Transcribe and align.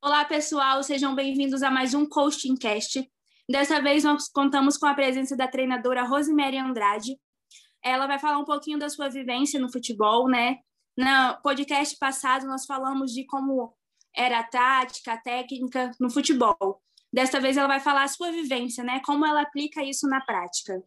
Olá, 0.00 0.24
pessoal, 0.24 0.80
sejam 0.84 1.12
bem-vindos 1.12 1.60
a 1.60 1.72
mais 1.72 1.92
um 1.92 2.08
Coaching 2.08 2.54
Cast. 2.54 3.04
Dessa 3.50 3.82
vez 3.82 4.04
nós 4.04 4.28
contamos 4.28 4.78
com 4.78 4.86
a 4.86 4.94
presença 4.94 5.36
da 5.36 5.48
treinadora 5.48 6.04
Rosemary 6.04 6.56
Andrade. 6.56 7.18
Ela 7.82 8.06
vai 8.06 8.16
falar 8.16 8.38
um 8.38 8.44
pouquinho 8.44 8.78
da 8.78 8.88
sua 8.88 9.08
vivência 9.08 9.58
no 9.58 9.70
futebol, 9.72 10.28
né? 10.28 10.58
No 10.96 11.42
podcast 11.42 11.98
passado 11.98 12.46
nós 12.46 12.64
falamos 12.64 13.12
de 13.12 13.26
como 13.26 13.76
era 14.14 14.38
a 14.38 14.44
tática, 14.44 15.14
a 15.14 15.20
técnica 15.20 15.90
no 15.98 16.08
futebol. 16.08 16.80
Desta 17.12 17.40
vez 17.40 17.56
ela 17.56 17.66
vai 17.66 17.80
falar 17.80 18.04
a 18.04 18.08
sua 18.08 18.30
vivência, 18.30 18.84
né? 18.84 19.00
Como 19.04 19.26
ela 19.26 19.42
aplica 19.42 19.82
isso 19.82 20.06
na 20.06 20.20
prática. 20.20 20.80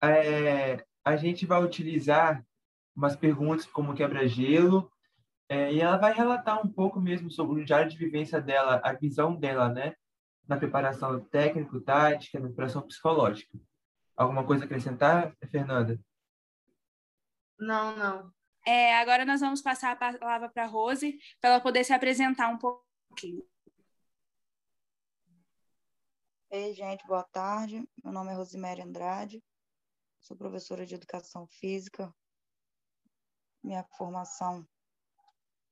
É, 0.00 0.84
a 1.04 1.16
gente 1.16 1.44
vai 1.44 1.60
utilizar 1.60 2.46
umas 2.94 3.16
perguntas 3.16 3.66
como 3.66 3.94
quebra-gelo, 3.94 4.93
é, 5.48 5.72
e 5.72 5.80
ela 5.80 5.96
vai 5.96 6.12
relatar 6.12 6.64
um 6.64 6.70
pouco 6.70 7.00
mesmo 7.00 7.30
sobre 7.30 7.60
o 7.60 7.64
diário 7.64 7.90
de 7.90 7.96
vivência 7.96 8.40
dela, 8.40 8.80
a 8.82 8.92
visão 8.92 9.36
dela, 9.36 9.68
né? 9.68 9.94
Na 10.46 10.56
preparação 10.56 11.20
técnico-tática, 11.26 12.38
na 12.38 12.46
preparação 12.46 12.82
psicológica. 12.82 13.58
Alguma 14.16 14.46
coisa 14.46 14.64
a 14.64 14.66
acrescentar, 14.66 15.34
Fernanda? 15.50 16.00
Não, 17.58 17.96
não. 17.96 18.32
É, 18.66 18.96
agora 18.96 19.26
nós 19.26 19.40
vamos 19.40 19.60
passar 19.60 19.92
a 19.92 19.96
palavra 19.96 20.48
para 20.48 20.64
a 20.64 20.66
Rose, 20.66 21.18
para 21.40 21.50
ela 21.50 21.60
poder 21.60 21.84
se 21.84 21.92
apresentar 21.92 22.48
um 22.48 22.58
pouquinho. 22.58 23.44
Ei, 26.50 26.72
gente, 26.72 27.06
boa 27.06 27.24
tarde. 27.24 27.86
Meu 28.02 28.12
nome 28.12 28.30
é 28.30 28.34
Rosemary 28.34 28.80
Andrade, 28.80 29.42
sou 30.20 30.36
professora 30.36 30.86
de 30.86 30.94
Educação 30.94 31.46
Física. 31.48 32.14
Minha 33.62 33.84
formação 33.98 34.66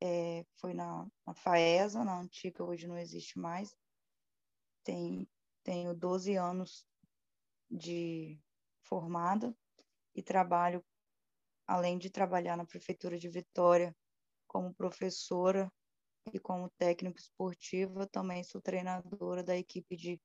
é, 0.04 0.44
foi 0.56 0.74
na, 0.74 1.06
na 1.24 1.32
FAESA, 1.32 2.04
na 2.04 2.18
antiga, 2.18 2.64
hoje 2.64 2.88
não 2.88 2.98
existe 2.98 3.38
mais. 3.38 3.72
Tem, 4.82 5.28
tenho 5.62 5.94
12 5.94 6.34
anos 6.34 6.84
de 7.70 8.36
formada 8.82 9.56
e 10.12 10.20
trabalho 10.20 10.84
além 11.68 11.98
de 11.98 12.10
trabalhar 12.10 12.56
na 12.56 12.66
Prefeitura 12.66 13.16
de 13.16 13.28
Vitória 13.28 13.96
como 14.48 14.74
professora 14.74 15.72
e 16.32 16.38
como 16.38 16.68
técnico 16.70 17.18
esportiva, 17.18 18.06
também 18.08 18.42
sou 18.42 18.60
treinadora 18.60 19.42
da 19.44 19.56
equipe 19.56 19.96
de 19.96 20.20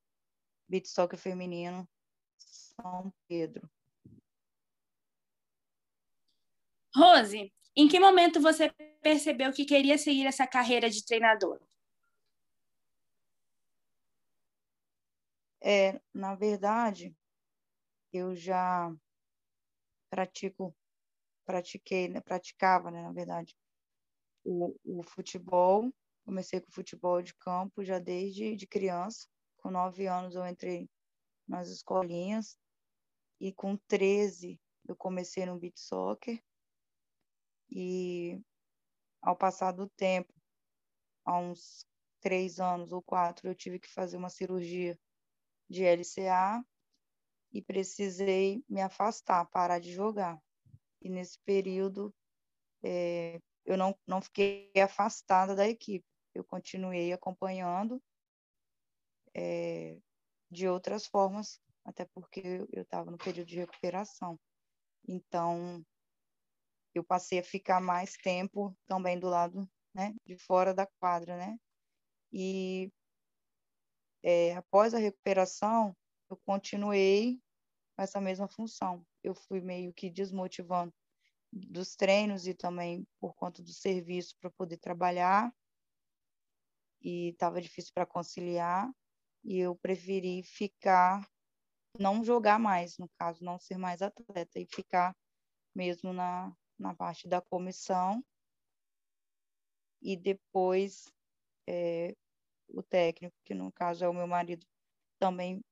beat 0.68 0.88
soccer 0.88 1.20
feminino 1.20 1.88
São 2.38 3.14
Pedro. 3.28 3.70
Rose, 6.96 7.54
em 7.78 7.88
que 7.88 8.00
momento 8.00 8.42
você 8.42 8.72
percebeu 9.04 9.54
que 9.54 9.64
queria 9.64 10.00
seguir 10.00 10.26
essa 10.26 10.48
carreira 10.48 10.90
de 10.90 11.06
treinadora? 11.06 11.62
É, 15.62 16.02
na 16.12 16.34
verdade, 16.34 17.16
eu 18.12 18.36
já 18.36 18.92
pratico 20.10 20.76
pratiquei, 21.46 22.10
né, 22.10 22.20
praticava, 22.20 22.90
né, 22.90 23.02
na 23.04 23.12
verdade, 23.12 23.56
o, 24.44 24.76
o 24.84 25.04
futebol. 25.04 25.94
Comecei 26.26 26.60
com 26.60 26.72
futebol 26.72 27.22
de 27.22 27.34
campo 27.36 27.84
já 27.84 28.00
desde 28.00 28.56
de 28.56 28.66
criança. 28.66 29.28
Com 29.58 29.70
nove 29.70 30.08
anos 30.08 30.36
eu 30.36 30.46
entrei 30.48 30.90
nas 31.48 31.70
escolinhas 31.70 32.58
e 33.40 33.54
com 33.54 33.78
13 33.88 34.60
eu 34.88 34.96
comecei 34.96 35.46
no 35.46 35.60
beat 35.60 35.78
soccer. 35.78 36.42
E 37.70 38.42
ao 39.22 39.36
passar 39.36 39.72
do 39.72 39.88
tempo, 39.90 40.34
há 41.26 41.38
uns 41.38 41.86
três 42.22 42.60
anos 42.60 42.92
ou 42.92 43.02
quatro, 43.02 43.48
eu 43.48 43.56
tive 43.56 43.80
que 43.80 43.92
fazer 43.92 44.18
uma 44.18 44.30
cirurgia 44.30 44.98
de 45.70 45.84
LCA 45.84 46.64
e 47.52 47.62
precisei 47.62 48.64
me 48.70 48.82
afastar, 48.82 49.46
parar 49.46 49.80
de 49.80 49.92
jogar 49.92 50.42
e 51.02 51.10
nesse 51.10 51.40
período 51.40 52.14
é, 52.84 53.40
eu 53.66 53.78
não, 53.78 53.98
não 54.06 54.22
fiquei 54.22 54.72
afastada 54.76 55.56
da 55.56 55.68
equipe, 55.68 56.06
eu 56.34 56.44
continuei 56.44 57.12
acompanhando 57.14 58.02
é, 59.34 59.98
de 60.50 60.68
outras 60.68 61.06
formas, 61.06 61.60
até 61.84 62.06
porque 62.06 62.66
eu 62.72 62.84
estava 62.84 63.10
no 63.12 63.18
período 63.18 63.48
de 63.48 63.58
recuperação. 63.58 64.40
Então, 65.08 65.86
eu 66.94 67.04
passei 67.04 67.40
a 67.40 67.44
ficar 67.44 67.80
mais 67.82 68.14
tempo 68.14 68.76
também 68.88 69.20
do 69.20 69.28
lado 69.28 69.70
né, 69.94 70.16
de 70.26 70.38
fora 70.38 70.74
da 70.74 70.86
quadra, 71.00 71.38
né? 71.38 71.58
E 72.32 72.92
é, 74.24 74.56
após 74.56 74.94
a 74.94 75.00
recuperação, 75.00 75.96
eu 76.30 76.38
continuei 76.46 77.40
com 77.96 78.04
essa 78.04 78.20
mesma 78.20 78.48
função. 78.48 79.06
Eu 79.24 79.34
fui 79.34 79.62
meio 79.62 79.94
que 79.94 80.10
desmotivando 80.10 80.94
dos 81.52 81.96
treinos 81.96 82.46
e 82.46 82.54
também 82.54 83.08
por 83.20 83.34
conta 83.34 83.64
do 83.64 83.72
serviço 83.72 84.36
para 84.40 84.52
poder 84.52 84.78
trabalhar. 84.78 85.52
E 87.02 87.30
estava 87.30 87.62
difícil 87.62 87.92
para 87.94 88.06
conciliar. 88.06 88.92
E 89.44 89.60
eu 89.60 89.76
preferi 89.76 90.44
ficar 90.44 91.28
não 92.00 92.24
jogar 92.24 92.60
mais 92.60 92.98
no 92.98 93.10
caso 93.18 93.44
não 93.44 93.58
ser 93.58 93.78
mais 93.78 94.02
atleta 94.02 94.60
e 94.60 94.68
ficar 94.68 95.16
mesmo 95.74 96.14
na, 96.14 96.54
na 96.78 96.94
parte 96.94 97.28
da 97.28 97.42
comissão 97.42 98.24
e 100.02 100.16
depois 100.16 101.12
é, 101.68 102.16
o 102.70 102.84
técnico 102.84 103.36
que 103.44 103.54
no 103.54 103.72
caso 103.72 104.04
é 104.06 104.10
o 104.10 104.14
meu 104.14 104.28
marido 104.28 104.66
também 105.20 105.64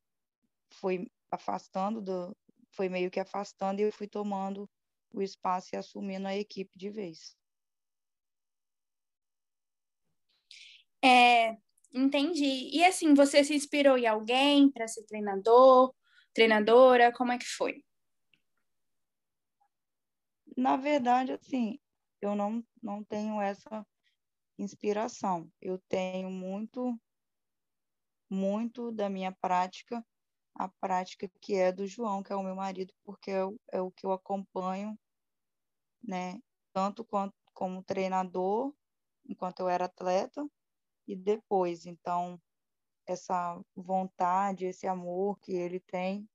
foi 0.69 1.09
afastando 1.31 2.01
do, 2.01 2.35
foi 2.71 2.89
meio 2.89 3.11
que 3.11 3.19
afastando 3.19 3.79
e 3.79 3.83
eu 3.83 3.91
fui 3.91 4.07
tomando 4.07 4.69
o 5.13 5.21
espaço 5.21 5.73
e 5.73 5.77
assumindo 5.77 6.27
a 6.27 6.35
equipe 6.35 6.77
de 6.77 6.89
vez. 6.89 7.35
É, 11.03 11.55
entendi. 11.93 12.69
E 12.73 12.83
assim, 12.83 13.13
você 13.13 13.43
se 13.43 13.53
inspirou 13.53 13.97
em 13.97 14.07
alguém 14.07 14.71
para 14.71 14.87
ser 14.87 15.05
treinador, 15.05 15.93
treinadora? 16.33 17.11
Como 17.13 17.31
é 17.31 17.37
que 17.37 17.45
foi? 17.45 17.84
Na 20.55 20.77
verdade, 20.77 21.33
assim, 21.33 21.79
eu 22.21 22.35
não, 22.35 22.63
não 22.81 23.03
tenho 23.03 23.41
essa 23.41 23.85
inspiração. 24.57 25.51
Eu 25.61 25.77
tenho 25.89 26.29
muito, 26.29 26.99
muito 28.29 28.91
da 28.91 29.09
minha 29.09 29.31
prática 29.31 30.05
a 30.55 30.69
prática 30.69 31.29
que 31.41 31.55
é 31.55 31.71
do 31.71 31.85
João, 31.85 32.23
que 32.23 32.31
é 32.31 32.35
o 32.35 32.43
meu 32.43 32.55
marido, 32.55 32.93
porque 33.03 33.29
é 33.29 33.43
o, 33.43 33.59
é 33.71 33.81
o 33.81 33.91
que 33.91 34.05
eu 34.05 34.13
acompanho, 34.13 34.97
né? 36.01 36.39
Tanto 36.71 37.03
quanto, 37.03 37.35
como 37.53 37.83
treinador, 37.83 38.73
enquanto 39.27 39.59
eu 39.59 39.67
era 39.69 39.85
atleta, 39.85 40.47
e 41.07 41.15
depois. 41.15 41.85
Então, 41.85 42.41
essa 43.05 43.61
vontade, 43.75 44.65
esse 44.65 44.87
amor 44.87 45.37
que 45.39 45.51
ele 45.51 45.79
tem 45.81 46.27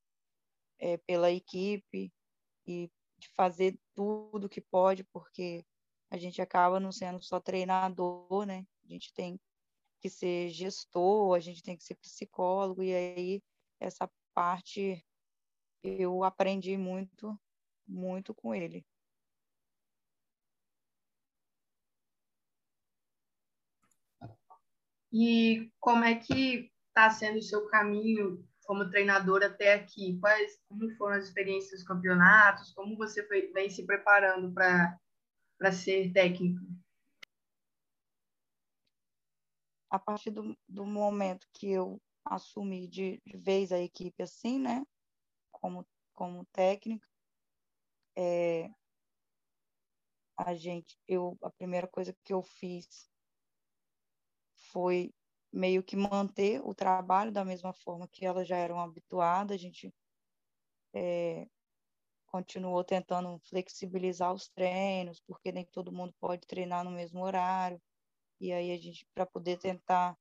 é, 0.79 0.99
pela 0.99 1.31
equipe 1.31 2.13
e 2.67 2.91
de 3.21 3.29
fazer 3.29 3.79
tudo 3.95 4.49
que 4.49 4.61
pode, 4.61 5.05
porque 5.05 5.65
a 6.11 6.17
gente 6.17 6.43
acaba 6.43 6.81
não 6.81 6.91
sendo 6.91 7.23
só 7.23 7.39
treinador, 7.39 8.45
né? 8.47 8.67
A 8.85 8.89
gente 8.89 9.13
tem 9.13 9.39
que 10.01 10.11
ser 10.11 10.49
gestor, 10.51 11.37
a 11.37 11.41
gente 11.41 11.63
tem 11.63 11.77
que 11.77 11.85
ser 11.85 11.95
psicólogo, 11.97 12.83
e 12.83 12.95
aí 12.95 13.43
essa 13.79 14.11
parte 14.35 15.05
eu 15.83 16.25
aprendi 16.25 16.77
muito, 16.77 17.39
muito 17.87 18.35
com 18.35 18.55
ele. 18.55 18.85
E 25.13 25.71
como 25.81 26.05
é 26.05 26.15
que 26.15 26.73
está 26.89 27.11
sendo 27.11 27.39
o 27.39 27.43
seu 27.43 27.67
caminho 27.69 28.49
como 28.71 28.89
treinador 28.89 29.43
até 29.43 29.75
aqui? 29.75 30.17
Quais, 30.21 30.63
como 30.69 30.89
foram 30.95 31.17
as 31.17 31.25
experiências 31.25 31.81
dos 31.81 31.83
campeonatos? 31.83 32.71
Como 32.73 32.97
você 32.97 33.27
foi, 33.27 33.51
vem 33.51 33.69
se 33.69 33.85
preparando 33.85 34.55
para 34.55 35.73
ser 35.73 36.13
técnico? 36.13 36.65
A 39.91 39.99
partir 39.99 40.31
do, 40.31 40.57
do 40.69 40.87
momento 40.87 41.49
que 41.53 41.69
eu 41.69 42.01
assumir 42.25 42.87
de, 42.87 43.21
de 43.27 43.37
vez 43.37 43.73
a 43.73 43.81
equipe 43.81 44.23
assim, 44.23 44.61
né? 44.61 44.87
Como, 45.51 45.85
como 46.15 46.47
técnica. 46.53 47.09
É, 48.17 48.71
a 50.37 50.55
gente, 50.55 50.97
eu, 51.09 51.37
a 51.43 51.51
primeira 51.51 51.89
coisa 51.89 52.17
que 52.23 52.33
eu 52.33 52.41
fiz 52.41 53.11
foi 54.71 55.13
meio 55.53 55.83
que 55.83 55.97
manter 55.97 56.61
o 56.65 56.75
trabalho 56.75 57.33
da 57.33 57.45
mesma 57.45 57.73
forma 57.73 58.09
que 58.09 58.25
elas 58.25 58.47
já 58.47 58.57
eram 58.57 58.81
habituadas. 58.81 59.55
A 59.55 59.59
gente 59.59 59.93
é, 60.95 61.47
continuou 62.27 62.85
tentando 62.85 63.39
flexibilizar 63.41 64.33
os 64.33 64.49
treinos, 64.49 65.21
porque 65.21 65.53
nem 65.53 65.65
todo 65.65 65.93
mundo 65.93 66.15
pode 66.21 66.47
treinar 66.47 66.85
no 66.85 66.91
mesmo 66.91 67.23
horário. 67.23 67.81
E 68.41 68.53
aí 68.53 68.73
a 68.73 68.79
gente, 68.79 69.07
para 69.15 69.27
poder 69.27 69.59
tentar 69.59 70.17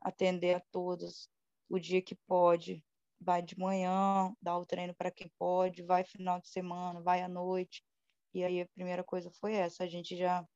atender 0.00 0.54
a 0.54 0.60
todos, 0.72 1.28
o 1.68 1.78
dia 1.78 2.00
que 2.00 2.14
pode, 2.26 2.82
vai 3.20 3.42
de 3.42 3.58
manhã, 3.58 4.34
dá 4.40 4.56
o 4.56 4.66
treino 4.66 4.94
para 4.94 5.10
quem 5.10 5.30
pode, 5.38 5.82
vai 5.82 6.04
final 6.04 6.40
de 6.40 6.48
semana, 6.48 7.00
vai 7.00 7.22
à 7.22 7.28
noite. 7.28 7.84
E 8.32 8.44
aí 8.44 8.60
a 8.60 8.68
primeira 8.68 9.04
coisa 9.04 9.30
foi 9.30 9.54
essa, 9.54 9.84
a 9.84 9.86
gente 9.86 10.16
já 10.16 10.46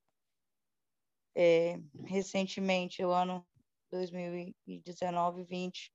é, 1.34 1.78
recentemente, 2.04 3.04
o 3.04 3.10
ano 3.10 3.46
2019 3.92 5.44
20 5.44 5.92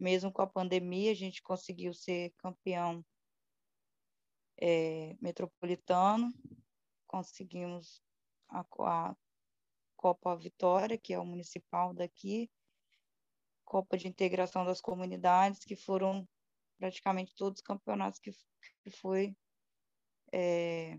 mesmo 0.00 0.32
com 0.32 0.40
a 0.40 0.46
pandemia, 0.46 1.12
a 1.12 1.14
gente 1.14 1.42
conseguiu 1.42 1.92
ser 1.92 2.32
campeão 2.38 3.04
é, 4.58 5.14
metropolitano, 5.20 6.32
conseguimos 7.06 8.02
a, 8.48 8.64
a 8.80 9.16
Copa 9.96 10.34
Vitória, 10.36 10.96
que 10.96 11.12
é 11.12 11.18
o 11.18 11.24
municipal 11.24 11.92
daqui, 11.92 12.50
Copa 13.62 13.98
de 13.98 14.08
Integração 14.08 14.64
das 14.64 14.80
Comunidades, 14.80 15.64
que 15.64 15.76
foram 15.76 16.26
praticamente 16.78 17.34
todos 17.34 17.58
os 17.58 17.62
campeonatos 17.62 18.18
que, 18.18 18.32
que 18.82 18.90
foi 18.90 19.36
é, 20.32 20.98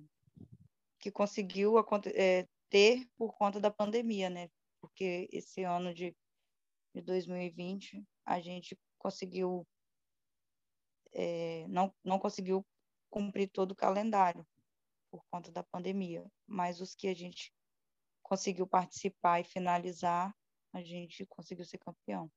que 1.00 1.12
conseguiu 1.12 1.74
é, 2.14 2.48
ter 2.70 3.10
por 3.18 3.34
conta 3.34 3.60
da 3.60 3.72
pandemia, 3.72 4.30
né? 4.30 4.50
Porque 4.82 5.30
esse 5.32 5.64
ano 5.64 5.94
de, 5.94 6.16
de 6.94 7.02
2020 7.02 8.04
a 8.26 8.40
gente 8.42 8.78
conseguiu 8.98 9.66
é, 11.14 11.66
não, 11.68 11.94
não 12.04 12.18
conseguiu 12.20 12.66
cumprir 13.10 13.50
todo 13.50 13.72
o 13.72 13.76
calendário 13.76 14.46
por 15.12 15.24
conta 15.30 15.52
da 15.52 15.62
pandemia, 15.62 16.26
mas 16.48 16.80
os 16.80 16.96
que 16.96 17.08
a 17.08 17.14
gente 17.14 17.54
conseguiu 18.24 18.66
participar 18.66 19.42
e 19.42 19.44
finalizar, 19.44 20.34
a 20.74 20.82
gente 20.82 21.26
conseguiu 21.26 21.66
ser 21.66 21.80
campeão. 21.80 22.32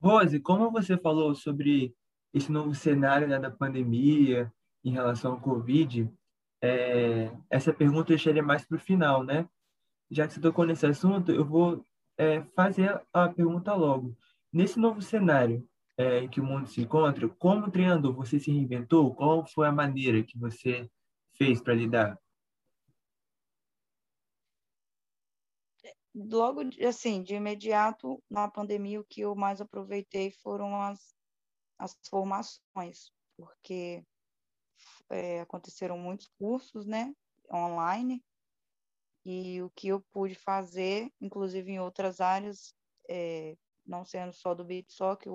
Rose, 0.00 0.38
como 0.40 0.70
você 0.70 0.96
falou 0.96 1.34
sobre 1.34 1.94
esse 2.32 2.50
novo 2.50 2.74
cenário 2.74 3.26
né, 3.26 3.40
da 3.40 3.50
pandemia 3.50 4.52
em 4.84 4.92
relação 4.92 5.32
ao 5.32 5.40
Covid, 5.40 6.08
é, 6.62 7.36
essa 7.50 7.72
pergunta 7.72 8.12
eu 8.12 8.16
deixaria 8.16 8.42
mais 8.42 8.64
para 8.64 8.76
o 8.76 8.80
final, 8.80 9.24
né? 9.24 9.48
Já 10.10 10.26
que 10.26 10.34
você 10.34 10.40
tocou 10.40 10.64
nesse 10.64 10.86
assunto, 10.86 11.30
eu 11.30 11.44
vou 11.44 11.84
é, 12.18 12.42
fazer 12.54 13.00
a 13.12 13.28
pergunta 13.28 13.74
logo. 13.74 14.16
Nesse 14.52 14.78
novo 14.78 15.00
cenário 15.00 15.66
é, 15.96 16.20
em 16.20 16.28
que 16.28 16.40
o 16.40 16.44
mundo 16.44 16.66
se 16.66 16.80
encontra, 16.80 17.28
como 17.28 17.70
treinador 17.70 18.14
você 18.14 18.40
se 18.40 18.50
reinventou? 18.50 19.14
Qual 19.14 19.46
foi 19.46 19.66
a 19.66 19.72
maneira 19.72 20.22
que 20.22 20.38
você 20.38 20.90
fez 21.36 21.60
para 21.60 21.74
lidar? 21.74 22.18
Logo, 26.14 26.62
assim, 26.86 27.22
de 27.22 27.34
imediato, 27.34 28.22
na 28.28 28.50
pandemia, 28.50 29.00
o 29.00 29.04
que 29.04 29.20
eu 29.20 29.34
mais 29.36 29.60
aproveitei 29.60 30.30
foram 30.42 30.74
as, 30.80 31.14
as 31.78 31.96
formações, 32.08 33.12
porque 33.36 34.04
é, 35.08 35.40
aconteceram 35.40 35.96
muitos 35.96 36.28
cursos, 36.38 36.84
né, 36.84 37.14
online, 37.52 38.24
e 39.24 39.62
o 39.62 39.70
que 39.70 39.88
eu 39.88 40.00
pude 40.12 40.34
fazer, 40.34 41.10
inclusive 41.20 41.70
em 41.70 41.80
outras 41.80 42.20
áreas, 42.20 42.74
é, 43.08 43.56
não 43.84 44.04
sendo 44.04 44.32
só 44.32 44.54
do 44.54 44.64
beat 44.64 44.90
soccer, 44.90 45.32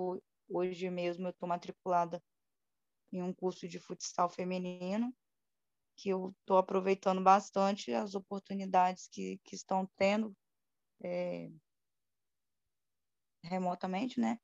hoje 0.48 0.90
mesmo 0.90 1.26
eu 1.26 1.30
estou 1.30 1.48
matriculada 1.48 2.22
em 3.12 3.22
um 3.22 3.32
curso 3.32 3.68
de 3.68 3.78
futsal 3.78 4.28
feminino, 4.28 5.14
que 5.96 6.10
eu 6.10 6.34
estou 6.40 6.58
aproveitando 6.58 7.22
bastante 7.22 7.92
as 7.92 8.14
oportunidades 8.14 9.08
que, 9.08 9.40
que 9.44 9.54
estão 9.54 9.88
tendo 9.96 10.36
é, 11.02 11.50
remotamente, 13.42 14.20
né, 14.20 14.38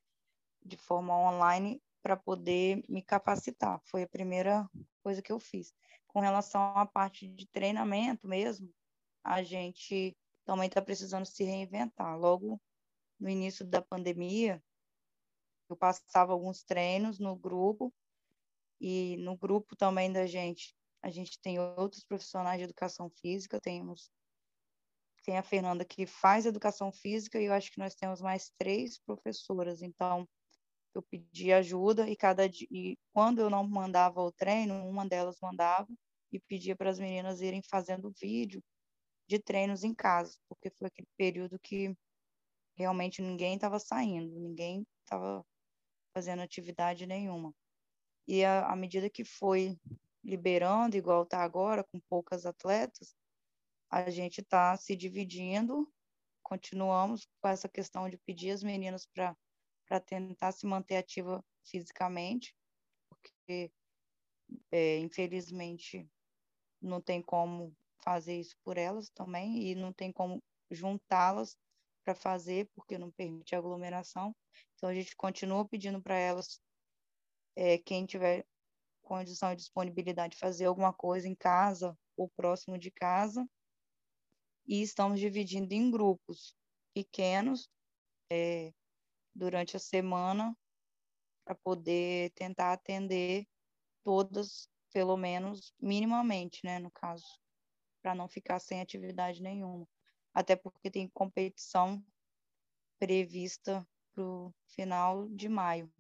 de 0.65 0.77
forma 0.77 1.17
online, 1.17 1.83
para 2.03 2.17
poder 2.17 2.83
me 2.88 3.03
capacitar. 3.03 3.81
Foi 3.85 4.03
a 4.03 4.09
primeira 4.09 4.69
coisa 5.03 5.23
que 5.23 5.33
eu 5.33 5.38
fiz. 5.38 5.73
Com 6.06 6.21
relação 6.21 6.61
à 6.77 6.87
parte 6.87 7.29
de 7.29 7.47
treinamento 7.47 8.27
mesmo, 8.27 8.73
a 9.25 9.43
gente 9.43 10.17
também 10.45 10.67
está 10.67 10.83
precisando 10.83 11.27
se 11.27 11.45
reinventar. 11.45 12.19
Logo 12.19 12.61
no 13.19 13.29
início 13.29 13.65
da 13.65 13.81
pandemia, 13.81 14.63
eu 15.69 15.77
passava 15.77 16.33
alguns 16.33 16.63
treinos 16.63 17.19
no 17.19 17.37
grupo 17.37 17.93
e 18.81 19.17
no 19.19 19.37
grupo 19.37 19.77
também 19.77 20.13
da 20.13 20.27
gente, 20.27 20.75
a 21.01 21.09
gente 21.09 21.41
tem 21.41 21.59
outros 21.59 22.05
profissionais 22.05 22.59
de 22.59 22.65
educação 22.65 23.09
física, 23.09 23.61
temos 23.61 24.11
tem 25.25 25.39
a 25.39 25.43
Fernanda 25.43 25.85
que 25.85 26.05
faz 26.05 26.47
educação 26.47 26.91
física 26.91 27.41
e 27.41 27.45
eu 27.45 27.53
acho 27.53 27.71
que 27.71 27.79
nós 27.79 27.95
temos 27.95 28.21
mais 28.21 28.51
três 28.59 28.99
professoras, 28.99 29.81
então 29.81 30.29
eu 30.93 31.01
pedi 31.01 31.53
ajuda 31.53 32.09
e 32.11 32.17
cada 32.17 32.45
e 32.45 32.99
quando 33.13 33.41
eu 33.41 33.49
não 33.49 33.67
mandava 33.67 34.21
o 34.21 34.33
treino, 34.33 34.85
uma 34.85 35.07
delas 35.07 35.39
mandava 35.41 35.89
e 36.33 36.41
pedia 36.41 36.75
para 36.75 36.91
as 36.91 36.99
meninas 36.99 37.41
irem 37.41 37.63
fazendo 37.63 38.13
vídeo 38.21 38.61
de 39.32 39.38
treinos 39.38 39.82
em 39.82 39.94
casa, 39.94 40.38
porque 40.46 40.69
foi 40.69 40.88
aquele 40.88 41.08
período 41.17 41.58
que 41.58 41.96
realmente 42.76 43.23
ninguém 43.23 43.55
estava 43.55 43.79
saindo, 43.79 44.38
ninguém 44.38 44.87
estava 45.02 45.43
fazendo 46.14 46.43
atividade 46.43 47.06
nenhuma. 47.06 47.55
E 48.29 48.44
à 48.44 48.76
medida 48.76 49.08
que 49.08 49.25
foi 49.25 49.79
liberando, 50.23 50.99
igual 50.99 51.23
está 51.23 51.43
agora, 51.43 51.82
com 51.82 51.99
poucas 52.00 52.44
atletas, 52.44 53.17
a 53.90 54.11
gente 54.11 54.43
está 54.43 54.76
se 54.76 54.94
dividindo, 54.94 55.90
continuamos 56.43 57.26
com 57.40 57.49
essa 57.49 57.69
questão 57.70 58.11
de 58.11 58.19
pedir 58.19 58.50
as 58.50 58.62
meninas 58.62 59.06
para 59.06 59.35
tentar 60.05 60.52
se 60.52 60.67
manter 60.67 60.96
ativa 60.96 61.43
fisicamente, 61.64 62.55
porque, 63.08 63.73
é, 64.70 64.99
infelizmente, 64.99 66.06
não 66.82 67.00
tem 67.00 67.23
como 67.23 67.75
fazer 68.02 68.38
isso 68.38 68.56
por 68.64 68.76
elas 68.76 69.08
também, 69.10 69.70
e 69.70 69.75
não 69.75 69.93
tem 69.93 70.12
como 70.12 70.43
juntá-las 70.70 71.56
para 72.04 72.14
fazer, 72.14 72.69
porque 72.75 72.99
não 72.99 73.10
permite 73.10 73.54
aglomeração. 73.54 74.34
Então, 74.75 74.88
a 74.88 74.94
gente 74.94 75.14
continua 75.16 75.66
pedindo 75.66 76.02
para 76.02 76.16
elas, 76.16 76.60
é, 77.56 77.78
quem 77.78 78.04
tiver 78.06 78.44
condição 79.02 79.52
e 79.52 79.56
disponibilidade, 79.56 80.38
fazer 80.38 80.66
alguma 80.66 80.93
coisa 80.93 81.28
em 81.28 81.34
casa 81.34 81.96
ou 82.16 82.28
próximo 82.31 82.78
de 82.78 82.90
casa. 82.90 83.46
E 84.66 84.82
estamos 84.82 85.20
dividindo 85.20 85.72
em 85.75 85.90
grupos 85.90 86.54
pequenos 86.94 87.68
é, 88.30 88.73
durante 89.35 89.76
a 89.76 89.80
semana 89.80 90.56
para 91.44 91.54
poder 91.56 92.30
tentar 92.32 92.73
atender 92.73 93.47
todas, 94.04 94.68
pelo 94.92 95.16
menos 95.16 95.73
minimamente, 95.80 96.61
né, 96.64 96.78
no 96.78 96.90
caso, 96.90 97.41
para 98.02 98.14
não 98.14 98.28
ficar 98.28 98.59
sem 98.59 98.80
atividade 98.80 99.40
nenhuma 99.40 99.87
até 100.35 100.56
porque 100.56 100.90
tem 100.90 101.09
competição 101.09 102.02
prevista 102.99 103.87
para 104.14 104.25
o 104.25 104.54
final 104.68 105.28
de 105.28 105.49
maio. 105.49 105.92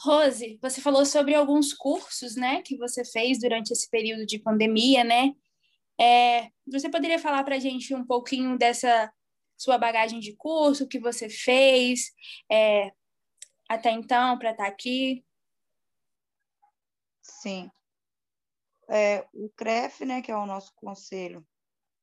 Rose, 0.00 0.58
você 0.62 0.80
falou 0.80 1.04
sobre 1.04 1.34
alguns 1.34 1.74
cursos, 1.74 2.36
né, 2.36 2.62
que 2.62 2.76
você 2.76 3.04
fez 3.04 3.40
durante 3.40 3.72
esse 3.72 3.90
período 3.90 4.24
de 4.24 4.38
pandemia, 4.38 5.02
né? 5.02 5.32
É, 6.00 6.50
você 6.64 6.88
poderia 6.88 7.18
falar 7.18 7.42
para 7.42 7.56
a 7.56 7.58
gente 7.58 7.92
um 7.92 8.06
pouquinho 8.06 8.56
dessa 8.56 9.12
sua 9.56 9.76
bagagem 9.76 10.20
de 10.20 10.36
curso, 10.36 10.84
o 10.84 10.88
que 10.88 11.00
você 11.00 11.28
fez 11.28 12.12
é, 12.50 12.92
até 13.68 13.90
então 13.90 14.38
para 14.38 14.52
estar 14.52 14.64
tá 14.64 14.70
aqui? 14.70 15.24
Sim. 17.28 17.70
É, 18.88 19.28
o 19.34 19.50
CREF, 19.50 20.04
né, 20.04 20.22
que 20.22 20.30
é 20.32 20.36
o 20.36 20.46
nosso 20.46 20.72
conselho, 20.74 21.46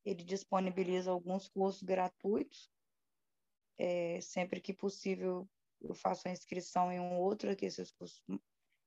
ele 0.06 0.24
disponibiliza 0.24 1.12
alguns 1.12 1.48
cursos 1.48 1.82
gratuitos. 1.82 2.72
É, 3.78 4.22
sempre 4.22 4.62
que 4.62 4.74
possível, 4.74 5.50
eu 5.82 5.94
faço 5.96 6.28
a 6.28 6.32
inscrição 6.32 6.92
em 6.92 7.00
um 7.00 7.18
outro, 7.18 7.56
que 7.56 7.66
esses 7.66 7.92
cursos, 7.92 8.24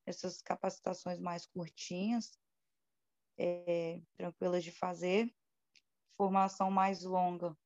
essas 0.05 0.41
capacitações 0.41 1.19
mais 1.19 1.45
curtinhas, 1.45 2.39
é, 3.37 4.01
tranquilas 4.15 4.63
de 4.63 4.71
fazer. 4.71 5.29
Formação 6.17 6.71
mais 6.71 7.03
longa, 7.03 7.57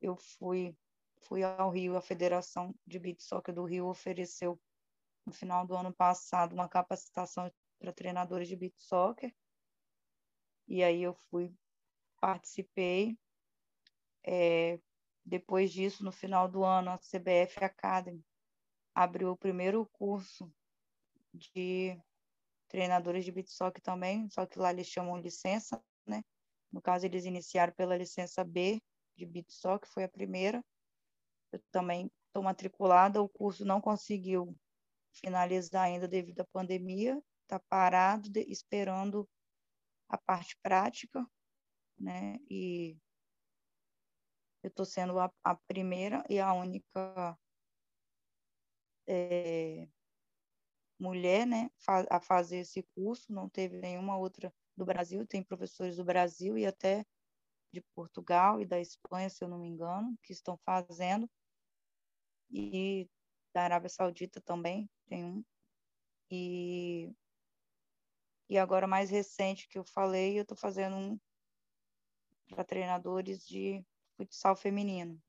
eu 0.00 0.16
fui 0.16 0.76
fui 1.22 1.42
ao 1.42 1.70
Rio, 1.70 1.96
a 1.96 2.00
Federação 2.02 2.74
de 2.86 2.98
Beat 3.00 3.20
Soccer 3.20 3.52
do 3.54 3.64
Rio 3.64 3.88
ofereceu 3.88 4.60
no 5.26 5.32
final 5.32 5.66
do 5.66 5.74
ano 5.74 5.92
passado 5.92 6.52
uma 6.52 6.68
capacitação 6.68 7.50
para 7.78 7.92
treinadores 7.92 8.48
de 8.48 8.56
beat 8.56 8.74
soccer 8.76 9.34
e 10.68 10.82
aí 10.82 11.02
eu 11.02 11.14
fui, 11.30 11.54
participei. 12.20 13.16
É, 14.24 14.80
depois 15.24 15.72
disso, 15.72 16.04
no 16.04 16.10
final 16.10 16.48
do 16.48 16.64
ano, 16.64 16.90
a 16.90 16.98
CBF 16.98 17.62
Academy 17.64 18.24
abriu 18.94 19.30
o 19.30 19.36
primeiro 19.36 19.86
curso 19.92 20.52
de 21.32 21.96
treinadores 22.68 23.24
de 23.24 23.30
beat 23.30 23.48
também, 23.82 24.28
só 24.30 24.44
que 24.44 24.58
lá 24.58 24.72
eles 24.72 24.88
chamam 24.88 25.20
licença, 25.20 25.82
né? 26.04 26.22
No 26.72 26.82
caso, 26.82 27.06
eles 27.06 27.24
iniciaram 27.24 27.72
pela 27.74 27.96
licença 27.96 28.42
B 28.42 28.82
de 29.16 29.24
beat 29.24 29.46
que 29.80 29.88
foi 29.88 30.04
a 30.04 30.08
primeira. 30.08 30.64
Eu 31.52 31.62
também 31.70 32.10
estou 32.26 32.42
matriculada, 32.42 33.22
o 33.22 33.28
curso 33.28 33.64
não 33.64 33.80
conseguiu 33.80 34.56
finalizar 35.12 35.84
ainda 35.84 36.08
devido 36.08 36.40
à 36.40 36.44
pandemia, 36.44 37.22
está 37.46 37.58
parado, 37.60 38.28
de, 38.28 38.40
esperando 38.50 39.28
a 40.08 40.18
parte 40.18 40.56
prática, 40.62 41.24
né? 41.98 42.38
E 42.50 42.98
eu 44.62 44.68
estou 44.68 44.84
sendo 44.84 45.18
a, 45.18 45.32
a, 45.44 45.54
primeira 45.54 46.24
e 46.28 46.40
a 46.40 46.52
única 46.52 47.38
é, 49.06 49.88
mulher, 50.98 51.46
né, 51.46 51.70
a 52.10 52.20
fazer 52.20 52.58
esse 52.58 52.82
curso. 52.94 53.32
Não 53.32 53.48
teve 53.48 53.78
nenhuma 53.78 54.18
outra 54.18 54.52
do 54.76 54.84
Brasil. 54.84 55.26
Tem 55.26 55.42
professores 55.42 55.96
do 55.96 56.04
Brasil 56.04 56.58
e 56.58 56.66
até 56.66 57.06
de 57.72 57.80
Portugal 57.94 58.60
e 58.60 58.66
da 58.66 58.80
Espanha, 58.80 59.30
se 59.30 59.42
eu 59.42 59.48
não 59.48 59.58
me 59.58 59.68
engano, 59.68 60.16
que 60.22 60.32
estão 60.32 60.58
fazendo. 60.58 61.30
E 62.50 63.08
da 63.54 63.62
Arábia 63.62 63.88
Saudita 63.88 64.40
também 64.40 64.90
tem 65.06 65.24
um. 65.24 65.44
E 66.30 67.14
e 68.48 68.58
agora, 68.58 68.86
mais 68.86 69.10
recente 69.10 69.68
que 69.68 69.78
eu 69.78 69.84
falei, 69.84 70.38
eu 70.38 70.42
estou 70.42 70.56
fazendo 70.56 70.96
um 70.96 71.20
para 72.48 72.64
treinadores 72.64 73.44
de 73.46 73.84
futsal 74.16 74.54
feminino. 74.56 75.20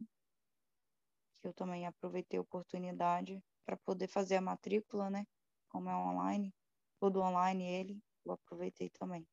Eu 1.44 1.54
também 1.54 1.88
aproveitei 1.88 2.38
a 2.38 2.42
oportunidade 2.42 3.42
para 3.66 3.78
poder 3.78 4.08
fazer 4.08 4.36
a 4.36 4.42
matrícula, 4.42 5.10
né? 5.10 5.26
Como 5.68 5.90
é 5.90 5.96
online, 5.96 6.54
todo 7.00 7.22
online 7.22 7.66
ele, 7.66 8.00
eu 8.26 8.34
aproveitei 8.34 8.90
também. 8.90 9.28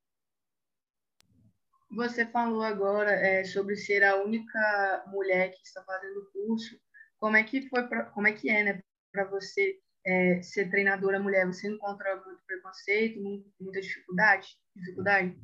Você 1.91 2.27
falou 2.27 2.63
agora 2.63 3.13
é, 3.13 3.45
sobre 3.45 3.77
ser 3.77 4.03
a 4.03 4.17
única 4.23 5.05
mulher 5.09 5.51
que 5.51 5.63
está 5.63 5.83
fazendo 5.85 6.21
o 6.21 6.33
curso. 6.33 6.81
Como 7.19 7.37
é 7.37 7.45
que 7.45 7.69
foi, 7.69 7.87
pra, 7.87 8.07
como 8.07 8.27
é 8.27 8.33
que 8.33 8.51
é, 8.51 8.65
né, 8.65 8.83
para 9.13 9.25
você 9.25 9.81
é, 10.05 10.43
ser 10.43 10.71
treinadora 10.71 11.19
mulher, 11.19 11.47
você 11.47 11.69
encontra 11.69 12.23
muito 12.25 12.43
preconceito, 12.47 13.21
muita 13.59 13.81
dificuldade? 13.81 14.59
dificuldade? 14.75 15.39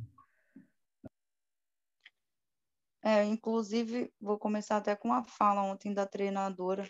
É, 3.03 3.25
inclusive, 3.25 4.13
vou 4.21 4.39
começar 4.39 4.77
até 4.77 4.95
com 4.95 5.09
uma 5.09 5.25
fala 5.25 5.63
ontem 5.63 5.95
da 5.95 6.07
treinadora 6.07 6.89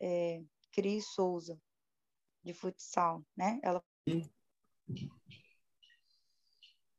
é, 0.00 0.42
Cris 0.72 1.06
Souza, 1.12 1.60
de 2.42 2.54
futsal, 2.54 3.22
né? 3.36 3.60
Ela... 3.62 3.82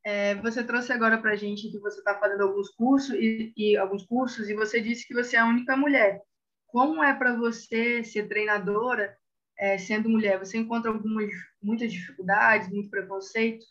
É, 0.03 0.35
você 0.35 0.63
trouxe 0.63 0.91
agora 0.91 1.19
para 1.19 1.31
a 1.31 1.35
gente 1.35 1.71
que 1.71 1.79
você 1.79 1.99
está 1.99 2.19
fazendo 2.19 2.43
alguns 2.43 2.69
cursos 2.69 3.13
e, 3.15 3.53
e, 3.55 3.77
alguns 3.77 4.05
cursos 4.05 4.49
e 4.49 4.55
você 4.55 4.81
disse 4.81 5.07
que 5.07 5.13
você 5.13 5.35
é 5.35 5.39
a 5.39 5.47
única 5.47 5.75
mulher. 5.75 6.21
Como 6.67 7.03
é 7.03 7.13
para 7.13 7.35
você 7.35 8.03
ser 8.03 8.27
treinadora 8.27 9.19
é, 9.61 9.77
sendo 9.77 10.09
mulher? 10.09 10.39
Você 10.39 10.57
encontra 10.57 10.89
algumas 10.89 11.29
muitas 11.61 11.91
dificuldades, 11.93 12.67
muito 12.67 12.89
preconceito? 12.89 13.63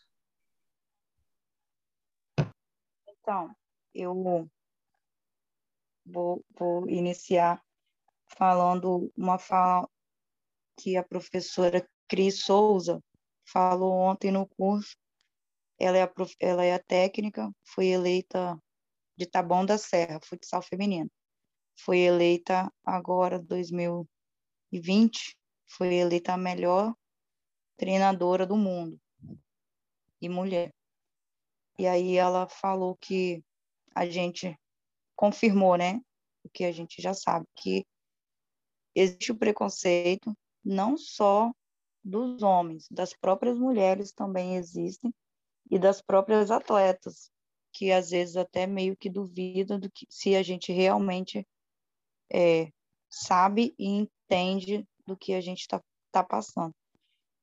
Então, 3.09 3.53
eu 3.93 4.49
vou, 6.05 6.45
vou 6.57 6.89
iniciar 6.89 7.61
falando 8.37 9.11
uma 9.17 9.37
fala 9.37 9.85
que 10.79 10.95
a 10.95 11.03
professora 11.03 11.85
Cris 12.07 12.41
Souza 12.41 13.03
falou 13.43 13.91
ontem 13.91 14.31
no 14.31 14.47
curso. 14.47 14.95
Ela 15.77 15.97
é 15.97 16.03
a, 16.03 16.13
ela 16.39 16.63
é 16.63 16.73
a 16.73 16.79
técnica, 16.81 17.51
foi 17.65 17.87
eleita 17.87 18.57
de 19.17 19.25
Taboão 19.25 19.65
da 19.65 19.77
Serra, 19.77 20.21
futsal 20.23 20.61
feminino. 20.61 21.11
Foi 21.77 21.99
eleita 21.99 22.71
agora, 22.85 23.37
2020, 23.37 25.35
foi 25.71 25.93
eleita 25.95 26.33
a 26.33 26.37
melhor 26.37 26.93
treinadora 27.77 28.45
do 28.45 28.55
mundo 28.55 28.99
e 30.21 30.29
mulher. 30.29 30.73
E 31.77 31.87
aí 31.87 32.17
ela 32.17 32.47
falou 32.47 32.95
que 32.95 33.43
a 33.95 34.05
gente 34.05 34.57
confirmou, 35.15 35.77
né, 35.77 36.01
o 36.43 36.49
que 36.49 36.65
a 36.65 36.71
gente 36.71 37.01
já 37.01 37.13
sabe, 37.13 37.47
que 37.55 37.85
existe 38.93 39.31
o 39.31 39.37
preconceito 39.37 40.35
não 40.63 40.97
só 40.97 41.51
dos 42.03 42.43
homens, 42.43 42.87
das 42.89 43.13
próprias 43.13 43.57
mulheres 43.57 44.11
também 44.11 44.55
existem 44.55 45.13
e 45.69 45.79
das 45.79 46.01
próprias 46.01 46.51
atletas, 46.51 47.31
que 47.71 47.91
às 47.91 48.09
vezes 48.09 48.35
até 48.35 48.67
meio 48.67 48.97
que 48.97 49.09
duvidam 49.09 49.79
do 49.79 49.89
que 49.89 50.05
se 50.09 50.35
a 50.35 50.43
gente 50.43 50.71
realmente 50.71 51.47
é, 52.31 52.71
sabe 53.09 53.73
e 53.77 53.87
entende 53.87 54.85
do 55.11 55.17
que 55.17 55.33
a 55.33 55.41
gente 55.41 55.61
está 55.61 55.81
tá 56.11 56.23
passando. 56.23 56.73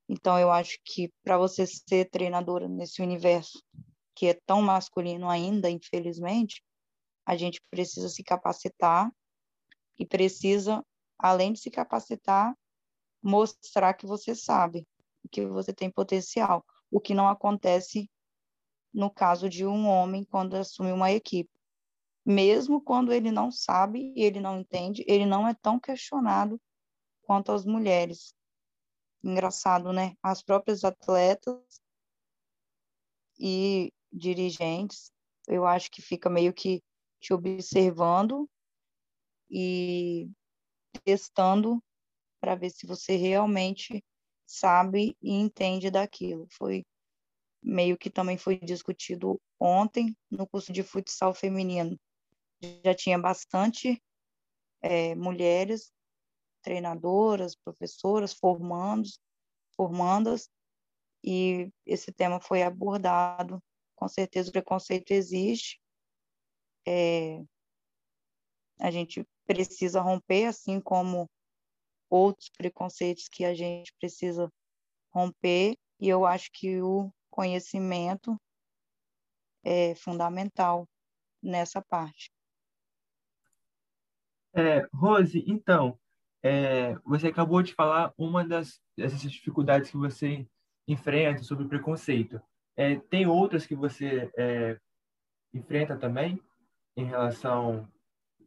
Então, 0.08 0.38
eu 0.38 0.50
acho 0.50 0.78
que 0.84 1.12
para 1.22 1.36
você 1.36 1.66
ser 1.66 2.08
treinadora 2.10 2.66
nesse 2.66 3.02
universo 3.02 3.62
que 4.14 4.26
é 4.26 4.34
tão 4.46 4.62
masculino 4.62 5.28
ainda, 5.28 5.70
infelizmente, 5.70 6.64
a 7.24 7.36
gente 7.36 7.60
precisa 7.70 8.08
se 8.08 8.24
capacitar 8.24 9.12
e 9.98 10.06
precisa, 10.06 10.82
além 11.18 11.52
de 11.52 11.60
se 11.60 11.70
capacitar, 11.70 12.56
mostrar 13.22 13.94
que 13.94 14.06
você 14.06 14.34
sabe, 14.34 14.88
que 15.30 15.46
você 15.46 15.72
tem 15.72 15.90
potencial, 15.90 16.64
o 16.90 16.98
que 16.98 17.14
não 17.14 17.28
acontece 17.28 18.10
no 18.92 19.10
caso 19.10 19.48
de 19.48 19.66
um 19.66 19.86
homem 19.86 20.24
quando 20.24 20.56
assume 20.56 20.90
uma 20.90 21.12
equipe. 21.12 21.50
Mesmo 22.24 22.80
quando 22.80 23.12
ele 23.12 23.30
não 23.30 23.52
sabe 23.52 24.12
e 24.16 24.24
ele 24.24 24.40
não 24.40 24.58
entende, 24.58 25.04
ele 25.06 25.26
não 25.26 25.46
é 25.46 25.54
tão 25.54 25.78
questionado 25.78 26.60
quanto 27.28 27.52
as 27.52 27.66
mulheres. 27.66 28.34
Engraçado, 29.22 29.92
né? 29.92 30.14
As 30.22 30.42
próprias 30.42 30.82
atletas 30.82 31.60
e 33.38 33.92
dirigentes, 34.10 35.12
eu 35.46 35.66
acho 35.66 35.90
que 35.90 36.00
fica 36.00 36.30
meio 36.30 36.54
que 36.54 36.82
te 37.20 37.34
observando 37.34 38.48
e 39.50 40.30
testando 41.04 41.84
para 42.40 42.54
ver 42.54 42.70
se 42.70 42.86
você 42.86 43.16
realmente 43.16 44.02
sabe 44.46 45.14
e 45.20 45.34
entende 45.34 45.90
daquilo. 45.90 46.46
Foi 46.52 46.82
meio 47.62 47.98
que 47.98 48.08
também 48.08 48.38
foi 48.38 48.58
discutido 48.58 49.38
ontem 49.60 50.16
no 50.30 50.46
curso 50.46 50.72
de 50.72 50.82
futsal 50.82 51.34
feminino. 51.34 51.94
Já 52.82 52.94
tinha 52.94 53.18
bastante 53.18 54.02
é, 54.80 55.14
mulheres 55.14 55.92
treinadoras, 56.68 57.56
professoras, 57.56 58.34
formandos, 58.34 59.18
formandas, 59.74 60.50
e 61.24 61.72
esse 61.86 62.12
tema 62.12 62.38
foi 62.42 62.62
abordado. 62.62 63.58
Com 63.96 64.06
certeza 64.06 64.50
o 64.50 64.52
preconceito 64.52 65.12
existe. 65.12 65.80
É, 66.86 67.42
a 68.78 68.90
gente 68.90 69.26
precisa 69.46 70.02
romper, 70.02 70.44
assim 70.44 70.78
como 70.78 71.26
outros 72.10 72.50
preconceitos 72.50 73.28
que 73.28 73.46
a 73.46 73.54
gente 73.54 73.94
precisa 73.98 74.52
romper, 75.10 75.74
e 75.98 76.06
eu 76.06 76.26
acho 76.26 76.50
que 76.52 76.82
o 76.82 77.10
conhecimento 77.30 78.38
é 79.64 79.94
fundamental 79.94 80.86
nessa 81.42 81.80
parte. 81.80 82.30
É, 84.54 84.86
Rose, 84.92 85.42
então, 85.46 85.98
é, 86.42 86.94
você 87.04 87.28
acabou 87.28 87.62
de 87.62 87.74
falar 87.74 88.12
uma 88.16 88.46
das 88.46 88.80
dessas 88.96 89.20
dificuldades 89.20 89.90
que 89.90 89.96
você 89.96 90.46
enfrenta 90.86 91.42
sobre 91.42 91.68
preconceito. 91.68 92.40
É, 92.76 92.96
tem 92.96 93.26
outras 93.26 93.66
que 93.66 93.74
você 93.74 94.30
é, 94.36 94.78
enfrenta 95.52 95.96
também 95.96 96.40
em 96.96 97.04
relação 97.04 97.88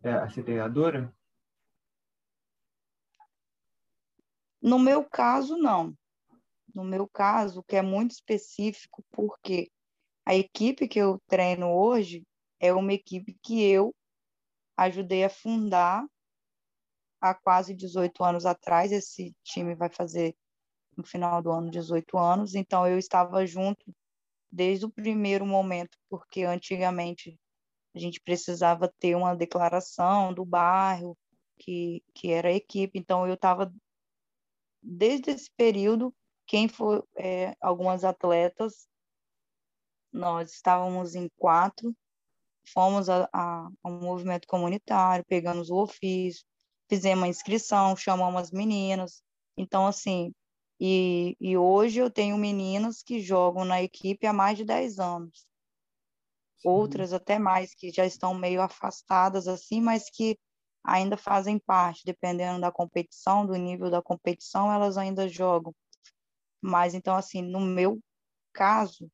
é, 0.03 0.11
a 0.11 0.29
ser 0.29 0.43
treinadora? 0.43 1.13
No 4.61 4.79
meu 4.79 5.03
caso, 5.03 5.57
não. 5.57 5.95
No 6.73 6.83
meu 6.83 7.07
caso, 7.07 7.63
que 7.63 7.75
é 7.75 7.81
muito 7.81 8.11
específico, 8.11 9.03
porque 9.11 9.69
a 10.25 10.35
equipe 10.35 10.87
que 10.87 10.99
eu 10.99 11.19
treino 11.27 11.69
hoje 11.71 12.23
é 12.59 12.71
uma 12.73 12.93
equipe 12.93 13.37
que 13.41 13.61
eu 13.61 13.93
ajudei 14.77 15.23
a 15.23 15.29
fundar 15.29 16.05
há 17.21 17.33
quase 17.33 17.73
18 17.75 18.23
anos 18.23 18.45
atrás. 18.45 18.91
Esse 18.91 19.35
time 19.43 19.75
vai 19.75 19.89
fazer 19.89 20.35
no 20.97 21.03
final 21.05 21.41
do 21.41 21.51
ano 21.51 21.69
18 21.71 22.17
anos, 22.17 22.55
então 22.55 22.85
eu 22.87 22.97
estava 22.97 23.45
junto 23.45 23.93
desde 24.51 24.85
o 24.85 24.91
primeiro 24.91 25.45
momento, 25.45 25.97
porque 26.09 26.43
antigamente 26.43 27.39
a 27.95 27.99
gente 27.99 28.19
precisava 28.21 28.91
ter 28.99 29.15
uma 29.15 29.35
declaração 29.35 30.33
do 30.33 30.45
bairro 30.45 31.17
que, 31.57 32.03
que 32.13 32.31
era 32.31 32.49
a 32.49 32.53
equipe, 32.53 32.99
então 32.99 33.27
eu 33.27 33.35
estava 33.35 33.73
desde 34.81 35.31
esse 35.31 35.49
período, 35.55 36.13
quem 36.47 36.67
foi, 36.67 37.01
é, 37.15 37.55
algumas 37.61 38.03
atletas, 38.03 38.87
nós 40.11 40.51
estávamos 40.51 41.15
em 41.15 41.29
quatro, 41.37 41.95
fomos 42.73 43.09
a, 43.09 43.29
a, 43.31 43.69
a 43.83 43.89
um 43.89 43.99
movimento 44.01 44.47
comunitário, 44.47 45.25
pegamos 45.27 45.69
o 45.69 45.77
ofício, 45.77 46.45
fizemos 46.91 47.23
a 47.23 47.27
inscrição, 47.29 47.95
chamamos 47.95 48.41
as 48.41 48.51
meninas. 48.51 49.23
Então, 49.55 49.87
assim, 49.87 50.33
e, 50.77 51.37
e 51.39 51.55
hoje 51.55 52.01
eu 52.01 52.11
tenho 52.11 52.37
meninas 52.37 53.01
que 53.01 53.21
jogam 53.21 53.63
na 53.63 53.81
equipe 53.81 54.27
há 54.27 54.33
mais 54.33 54.57
de 54.57 54.65
10 54.65 54.99
anos. 54.99 55.47
Sim. 56.57 56.67
Outras 56.67 57.13
até 57.13 57.39
mais, 57.39 57.73
que 57.73 57.91
já 57.91 58.05
estão 58.05 58.33
meio 58.33 58.61
afastadas, 58.61 59.47
assim, 59.47 59.79
mas 59.79 60.09
que 60.09 60.37
ainda 60.83 61.15
fazem 61.15 61.57
parte, 61.57 62.03
dependendo 62.03 62.59
da 62.59 62.73
competição, 62.73 63.45
do 63.45 63.55
nível 63.55 63.89
da 63.89 64.01
competição, 64.01 64.69
elas 64.69 64.97
ainda 64.97 65.29
jogam. 65.29 65.73
Mas, 66.61 66.93
então, 66.93 67.15
assim, 67.15 67.41
no 67.41 67.61
meu 67.61 68.01
caso, 68.51 69.09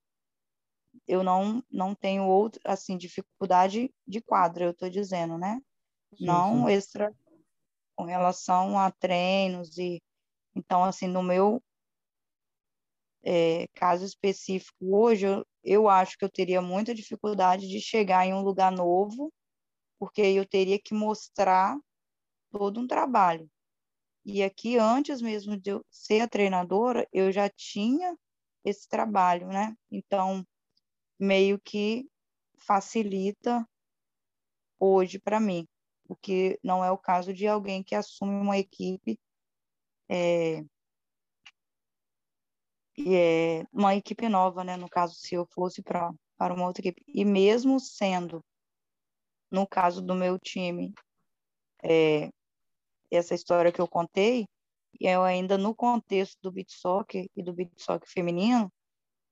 eu 1.07 1.23
não, 1.23 1.63
não 1.71 1.93
tenho 1.93 2.25
outra, 2.25 2.59
assim, 2.65 2.97
dificuldade 2.97 3.93
de 4.07 4.19
quadra, 4.19 4.65
eu 4.65 4.71
estou 4.71 4.89
dizendo, 4.89 5.37
né? 5.37 5.61
Sim, 6.17 6.25
não 6.25 6.65
sim. 6.65 6.73
extra 6.73 7.15
com 7.97 8.05
relação 8.05 8.77
a 8.77 8.91
treinos 8.91 9.77
e 9.77 10.01
então 10.55 10.83
assim 10.83 11.07
no 11.07 11.23
meu 11.23 11.61
é, 13.23 13.67
caso 13.73 14.05
específico 14.05 14.77
hoje 14.81 15.25
eu, 15.25 15.45
eu 15.63 15.89
acho 15.89 16.17
que 16.17 16.23
eu 16.23 16.29
teria 16.29 16.61
muita 16.61 16.93
dificuldade 16.93 17.67
de 17.67 17.81
chegar 17.81 18.25
em 18.25 18.33
um 18.33 18.41
lugar 18.41 18.71
novo 18.71 19.33
porque 19.99 20.21
eu 20.21 20.47
teria 20.47 20.79
que 20.79 20.93
mostrar 20.93 21.75
todo 22.51 22.79
um 22.79 22.87
trabalho. 22.87 23.49
E 24.23 24.43
aqui 24.43 24.77
antes 24.77 25.21
mesmo 25.21 25.59
de 25.59 25.71
eu 25.71 25.83
ser 25.89 26.21
a 26.21 26.27
treinadora 26.27 27.07
eu 27.11 27.31
já 27.31 27.49
tinha 27.49 28.15
esse 28.63 28.87
trabalho 28.87 29.47
né? 29.47 29.75
Então 29.91 30.45
meio 31.19 31.59
que 31.59 32.07
facilita 32.59 33.67
hoje 34.79 35.19
para 35.19 35.39
mim 35.39 35.67
o 36.07 36.15
que 36.15 36.59
não 36.63 36.83
é 36.83 36.91
o 36.91 36.97
caso 36.97 37.33
de 37.33 37.47
alguém 37.47 37.83
que 37.83 37.95
assume 37.95 38.35
uma 38.35 38.57
equipe 38.57 39.19
é, 40.09 40.63
é 42.99 43.65
uma 43.71 43.95
equipe 43.95 44.27
nova, 44.29 44.63
né? 44.63 44.77
No 44.77 44.89
caso, 44.89 45.15
se 45.15 45.35
eu 45.35 45.45
fosse 45.45 45.81
para 45.81 46.11
para 46.37 46.53
uma 46.53 46.67
outra 46.67 46.81
equipe 46.81 47.03
e 47.07 47.25
mesmo 47.25 47.79
sendo 47.79 48.45
no 49.49 49.65
caso 49.67 50.01
do 50.01 50.13
meu 50.13 50.37
time 50.37 50.93
é, 51.83 52.29
essa 53.09 53.33
história 53.33 53.71
que 53.71 53.81
eu 53.81 53.87
contei 53.87 54.47
eu 54.99 55.23
ainda 55.23 55.57
no 55.57 55.75
contexto 55.75 56.37
do 56.41 56.51
beat 56.51 56.69
soccer 56.71 57.27
e 57.35 57.41
do 57.41 57.53
beat 57.53 57.71
soccer 57.77 58.07
feminino 58.07 58.71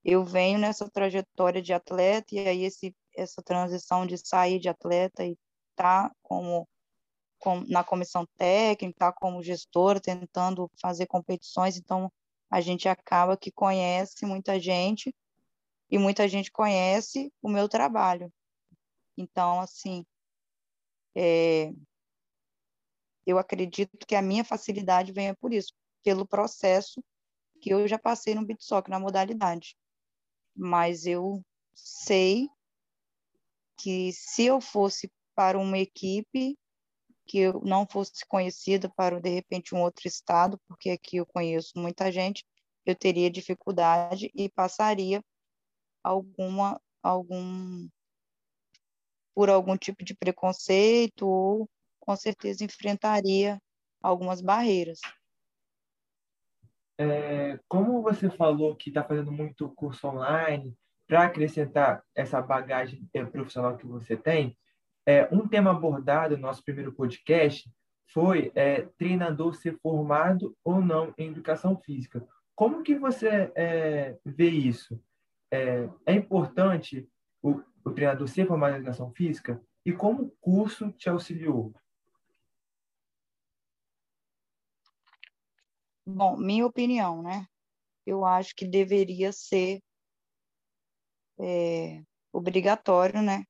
eu 0.04 0.24
venho 0.24 0.58
nessa 0.58 0.90
trajetória 0.90 1.62
de 1.62 1.74
atleta 1.74 2.34
e 2.34 2.40
aí 2.40 2.64
esse 2.64 2.94
essa 3.16 3.42
transição 3.42 4.06
de 4.06 4.18
sair 4.18 4.60
de 4.60 4.68
atleta 4.68 5.24
e 5.24 5.38
tá 5.76 6.12
como, 6.22 6.68
na 7.68 7.84
comissão 7.84 8.26
técnica, 8.38 9.14
como 9.14 9.44
gestor, 9.44 10.00
tentando 10.00 10.70
fazer 10.82 11.06
competições, 11.08 11.78
então 11.78 12.12
a 12.50 12.62
gente 12.62 12.88
acaba 12.88 13.38
que 13.38 13.52
conhece 13.52 14.26
muita 14.26 14.60
gente 14.60 15.14
e 15.90 15.98
muita 15.98 16.28
gente 16.28 16.52
conhece 16.52 17.32
o 17.42 17.50
meu 17.50 17.70
trabalho. 17.70 18.32
Então, 19.18 19.60
assim, 19.60 20.06
é, 21.16 21.72
eu 23.26 23.38
acredito 23.38 24.06
que 24.06 24.16
a 24.16 24.22
minha 24.22 24.44
facilidade 24.44 25.12
venha 25.12 25.36
por 25.36 25.54
isso, 25.54 25.74
pelo 26.04 26.28
processo 26.28 27.04
que 27.62 27.72
eu 27.72 27.88
já 27.88 27.98
passei 27.98 28.36
no 28.36 28.46
BitSoc, 28.46 28.90
na 28.90 29.00
modalidade. 29.00 29.76
Mas 30.56 31.06
eu 31.06 31.44
sei 31.74 32.48
que 33.78 34.12
se 34.14 34.46
eu 34.46 34.62
fosse 34.62 35.12
para 35.36 35.60
uma 35.60 35.78
equipe 35.78 36.58
que 37.28 37.40
eu 37.40 37.62
não 37.62 37.88
fosse 37.88 38.26
conhecida 38.28 38.90
para, 38.96 39.20
de 39.20 39.30
repente, 39.30 39.74
um 39.74 39.82
outro 39.82 40.08
estado, 40.08 40.60
porque 40.68 40.92
aqui 40.92 41.18
eu 41.18 41.26
conheço 41.26 41.74
muita 41.76 42.12
gente, 42.12 42.46
eu 42.86 42.96
teria 42.96 43.30
dificuldade 43.30 44.32
e 44.36 44.48
passaria 44.50 45.24
alguma, 46.04 46.80
algum, 47.02 47.90
por 49.34 49.50
algum 49.50 49.76
tipo 49.76 50.06
de 50.06 50.16
preconceito 50.16 51.28
ou, 51.28 51.70
com 52.00 52.16
certeza, 52.16 52.64
enfrentaria 52.64 53.60
algumas 54.02 54.40
barreiras. 54.40 55.00
É, 56.98 57.60
como 57.68 58.04
você 58.04 58.30
falou 58.30 58.76
que 58.76 58.90
está 58.90 59.04
fazendo 59.04 59.32
muito 59.32 59.68
curso 59.72 60.08
online, 60.08 60.78
para 61.08 61.26
acrescentar 61.26 62.04
essa 62.16 62.42
bagagem 62.42 63.08
é, 63.14 63.24
profissional 63.24 63.78
que 63.78 63.86
você 63.86 64.16
tem, 64.16 64.58
é, 65.06 65.28
um 65.32 65.48
tema 65.48 65.72
abordado 65.72 66.36
no 66.36 66.42
nosso 66.42 66.64
primeiro 66.64 66.92
podcast 66.92 67.70
foi 68.08 68.52
é, 68.56 68.82
treinador 68.98 69.54
ser 69.56 69.78
formado 69.80 70.58
ou 70.64 70.82
não 70.82 71.14
em 71.18 71.30
educação 71.30 71.78
física. 71.78 72.28
Como 72.56 72.84
que 72.84 72.96
você 72.96 73.52
é, 73.56 74.18
vê 74.24 74.50
isso? 74.50 75.02
É, 75.52 75.90
é 76.06 76.14
importante 76.14 77.08
o, 77.42 77.62
o, 77.84 77.92
treinador 77.92 78.28
ser 78.28 78.48
formado 78.48 78.74
em 78.74 78.78
educação 78.78 79.12
física? 79.12 79.62
E 79.86 79.92
como 79.92 80.24
o 80.24 80.32
curso 80.42 80.92
te 80.94 81.10
auxiliou? 81.10 81.74
Bom, 86.06 86.38
minha 86.38 86.66
opinião, 86.66 87.22
né? 87.22 87.46
Eu 88.06 88.24
acho 88.24 88.56
que 88.56 88.68
deveria 88.68 89.32
ser 89.32 89.82
é, 91.40 92.04
obrigatório, 92.32 93.22
né? 93.22 93.44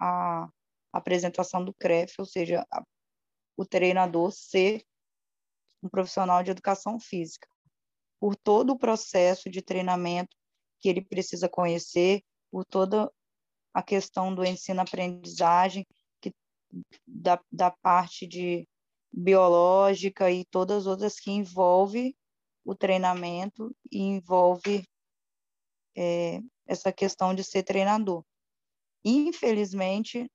A 0.00 0.48
apresentação 0.92 1.64
do 1.64 1.74
CREF, 1.74 2.14
ou 2.18 2.26
seja, 2.26 2.66
a, 2.70 2.82
o 3.56 3.64
treinador 3.64 4.32
ser 4.32 4.82
um 5.82 5.88
profissional 5.88 6.42
de 6.42 6.50
educação 6.50 6.98
física, 6.98 7.48
por 8.18 8.36
todo 8.36 8.70
o 8.70 8.78
processo 8.78 9.50
de 9.50 9.62
treinamento 9.62 10.36
que 10.78 10.88
ele 10.88 11.02
precisa 11.02 11.48
conhecer, 11.48 12.22
por 12.50 12.64
toda 12.64 13.10
a 13.72 13.82
questão 13.82 14.34
do 14.34 14.44
ensino-aprendizagem, 14.44 15.86
que 16.20 16.34
da, 17.06 17.40
da 17.50 17.70
parte 17.70 18.26
de 18.26 18.66
biológica 19.12 20.30
e 20.30 20.44
todas 20.44 20.78
as 20.78 20.86
outras 20.86 21.18
que 21.18 21.30
envolve 21.30 22.16
o 22.64 22.74
treinamento 22.74 23.74
e 23.90 24.00
envolve 24.00 24.84
é, 25.96 26.40
essa 26.66 26.92
questão 26.92 27.34
de 27.34 27.42
ser 27.42 27.62
treinador. 27.62 28.24
Infelizmente, 29.04 30.30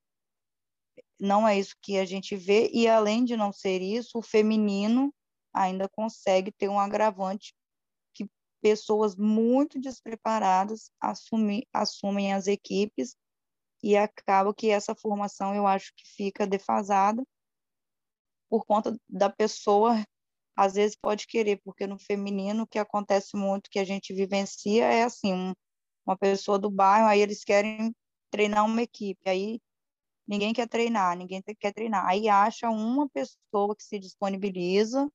não 1.19 1.47
é 1.47 1.58
isso 1.58 1.75
que 1.82 1.97
a 1.97 2.06
gente 2.06 2.36
vê, 2.36 2.69
e 2.73 2.88
além 2.88 3.23
de 3.23 3.38
não 3.38 3.51
ser 3.51 3.82
isso, 3.82 4.17
o 4.17 4.21
feminino 4.21 5.13
ainda 5.54 5.88
consegue 5.88 6.51
ter 6.51 6.67
um 6.67 6.80
agravante 6.80 7.54
que 8.13 8.28
pessoas 8.62 9.15
muito 9.15 9.80
despreparadas 9.80 10.91
assumem, 10.99 11.65
assumem 11.73 12.34
as 12.34 12.47
equipes 12.47 13.15
e 13.82 13.95
acaba 13.95 14.54
que 14.54 14.69
essa 14.69 14.95
formação 14.95 15.56
eu 15.56 15.65
acho 15.67 15.93
que 15.95 16.06
fica 16.06 16.45
defasada 16.45 17.23
por 18.49 18.65
conta 18.65 18.97
da 19.08 19.30
pessoa 19.30 20.04
às 20.56 20.75
vezes 20.75 20.95
pode 20.95 21.28
querer, 21.28 21.60
porque 21.63 21.86
no 21.86 21.99
feminino 21.99 22.63
o 22.63 22.67
que 22.67 22.80
acontece 22.80 23.36
muito 23.36 23.69
que 23.69 23.80
a 23.80 23.84
gente 23.84 24.13
vivencia 24.13 24.86
é 24.86 25.04
assim, 25.04 25.34
um, 25.34 25.54
uma 26.06 26.17
pessoa 26.17 26.58
do 26.58 26.71
bairro, 26.71 27.08
aí 27.08 27.19
eles 27.19 27.43
querem 27.43 27.93
treinar 28.36 28.65
uma 28.65 28.82
equipe. 28.82 29.30
Aí 29.30 29.62
ninguém 30.28 30.54
quer 30.54 30.67
treinar, 30.67 31.17
ninguém 31.17 31.41
quer 31.41 31.74
treinar. 31.74 32.06
Aí 32.08 32.28
acha 32.28 32.69
uma 32.69 33.08
pessoa 33.10 33.76
que 33.76 33.84
se 33.84 34.00
disponibiliza, 34.00 35.10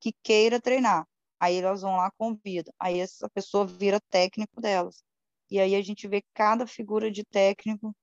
que 0.00 0.12
queira 0.22 0.60
treinar. 0.60 1.06
Aí 1.38 1.56
elas 1.56 1.82
vão 1.82 1.96
lá, 1.96 2.10
convidam. 2.18 2.72
Aí 2.78 2.98
essa 2.98 3.28
pessoa 3.30 3.66
vira 3.66 4.00
técnico 4.10 4.60
delas. 4.60 5.04
E 5.50 5.60
aí 5.60 5.76
a 5.76 5.82
gente 5.82 6.08
vê 6.08 6.22
cada 6.34 6.66
figura 6.66 7.10
de 7.10 7.24
técnico, 7.24 7.94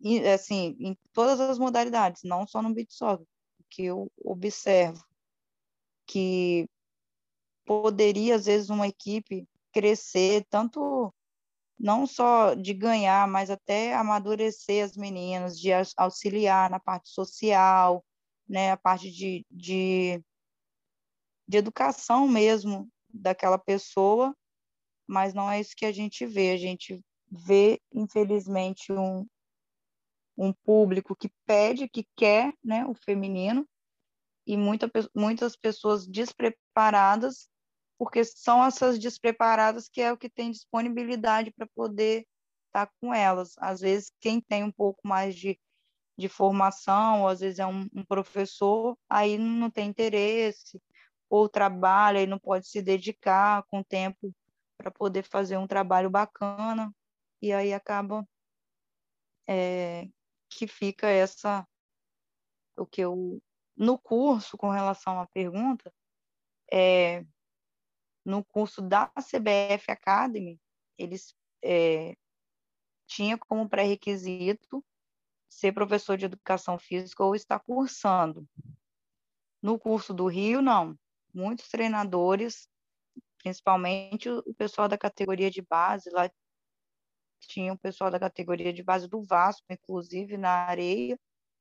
e, 0.00 0.18
assim, 0.28 0.76
em 0.80 0.96
todas 1.12 1.38
as 1.40 1.58
modalidades, 1.58 2.24
não 2.24 2.44
só 2.44 2.60
no 2.60 2.74
soccer, 2.88 3.24
que 3.70 3.84
eu 3.84 4.10
observo 4.24 5.04
que 6.04 6.68
poderia, 7.64 8.34
às 8.34 8.46
vezes, 8.46 8.68
uma 8.68 8.88
equipe 8.88 9.46
crescer 9.72 10.44
tanto 10.50 11.14
não 11.82 12.06
só 12.06 12.54
de 12.54 12.72
ganhar, 12.72 13.26
mas 13.26 13.50
até 13.50 13.92
amadurecer 13.92 14.84
as 14.84 14.96
meninas, 14.96 15.58
de 15.58 15.70
auxiliar 15.96 16.70
na 16.70 16.78
parte 16.78 17.08
social, 17.08 18.04
né, 18.48 18.70
a 18.70 18.76
parte 18.76 19.10
de, 19.10 19.44
de, 19.50 20.22
de 21.48 21.58
educação 21.58 22.28
mesmo 22.28 22.88
daquela 23.12 23.58
pessoa, 23.58 24.32
mas 25.08 25.34
não 25.34 25.50
é 25.50 25.60
isso 25.60 25.74
que 25.76 25.84
a 25.84 25.90
gente 25.90 26.24
vê. 26.24 26.52
A 26.52 26.56
gente 26.56 27.04
vê, 27.28 27.80
infelizmente, 27.92 28.92
um, 28.92 29.26
um 30.38 30.52
público 30.52 31.16
que 31.16 31.32
pede, 31.44 31.88
que 31.88 32.06
quer 32.16 32.54
né, 32.62 32.86
o 32.86 32.94
feminino, 32.94 33.68
e 34.46 34.56
muita, 34.56 34.88
muitas 35.12 35.56
pessoas 35.56 36.06
despreparadas, 36.06 37.48
porque 38.02 38.24
são 38.24 38.64
essas 38.64 38.98
despreparadas 38.98 39.88
que 39.88 40.00
é 40.00 40.12
o 40.12 40.18
que 40.18 40.28
tem 40.28 40.50
disponibilidade 40.50 41.52
para 41.52 41.68
poder 41.68 42.26
estar 42.66 42.86
tá 42.86 42.92
com 43.00 43.14
elas. 43.14 43.54
Às 43.58 43.80
vezes, 43.80 44.12
quem 44.18 44.40
tem 44.40 44.64
um 44.64 44.72
pouco 44.72 45.06
mais 45.06 45.36
de, 45.36 45.56
de 46.18 46.28
formação, 46.28 47.22
ou 47.22 47.28
às 47.28 47.38
vezes 47.38 47.60
é 47.60 47.66
um, 47.66 47.86
um 47.94 48.04
professor, 48.04 48.98
aí 49.08 49.38
não 49.38 49.70
tem 49.70 49.88
interesse, 49.88 50.82
ou 51.30 51.48
trabalha 51.48 52.20
e 52.20 52.26
não 52.26 52.40
pode 52.40 52.66
se 52.66 52.82
dedicar 52.82 53.62
com 53.70 53.84
tempo 53.84 54.34
para 54.76 54.90
poder 54.90 55.22
fazer 55.22 55.56
um 55.56 55.68
trabalho 55.68 56.10
bacana, 56.10 56.92
e 57.40 57.52
aí 57.52 57.72
acaba 57.72 58.26
é, 59.48 60.08
que 60.50 60.66
fica 60.66 61.06
essa 61.06 61.64
o 62.76 62.84
que 62.84 63.00
eu 63.02 63.40
no 63.76 63.96
curso 63.96 64.58
com 64.58 64.70
relação 64.70 65.20
à 65.20 65.26
pergunta 65.28 65.92
é, 66.72 67.24
no 68.24 68.44
curso 68.44 68.80
da 68.80 69.08
CBF 69.08 69.90
Academy 69.90 70.60
eles 70.98 71.34
é, 71.62 72.16
tinha 73.06 73.36
como 73.36 73.68
pré-requisito 73.68 74.84
ser 75.48 75.72
professor 75.72 76.16
de 76.16 76.26
educação 76.26 76.78
física 76.78 77.24
ou 77.24 77.34
estar 77.34 77.60
cursando 77.60 78.48
no 79.60 79.78
curso 79.78 80.14
do 80.14 80.26
Rio 80.26 80.62
não 80.62 80.98
muitos 81.34 81.68
treinadores 81.68 82.68
principalmente 83.38 84.28
o 84.28 84.54
pessoal 84.54 84.88
da 84.88 84.96
categoria 84.96 85.50
de 85.50 85.62
base 85.62 86.10
lá 86.10 86.30
tinha 87.46 87.72
o 87.72 87.78
pessoal 87.78 88.10
da 88.10 88.18
categoria 88.18 88.72
de 88.72 88.82
base 88.82 89.08
do 89.08 89.22
Vasco, 89.22 89.66
inclusive 89.70 90.36
na 90.36 90.66
areia, 90.66 91.18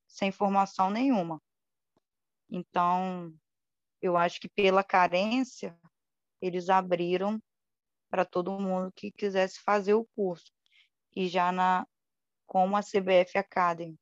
sem 0.08 0.32
formação 0.32 0.90
nenhuma. 0.90 1.42
Então, 2.50 3.34
eu 4.02 4.18
acho 4.18 4.40
que 4.40 4.50
pela 4.50 4.84
carência, 4.84 5.78
eles 6.42 6.70
abriram 6.70 7.42
para 8.10 8.26
todo 8.26 8.60
mundo 8.60 8.92
que 8.94 9.12
quisesse 9.12 9.60
fazer 9.62 9.94
o 9.94 10.06
curso. 10.16 10.52
E 11.16 11.28
já 11.28 11.52
na 11.52 11.88
como 12.48 12.76
a 12.76 12.82
CBF 12.82 13.38
Academy, 13.38 13.98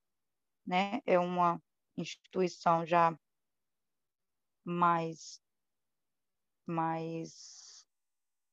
né, 0.65 1.02
é 1.06 1.19
uma 1.19 1.62
instituição 1.97 2.86
já 2.86 3.15
mais 4.63 5.41
mais 6.65 7.86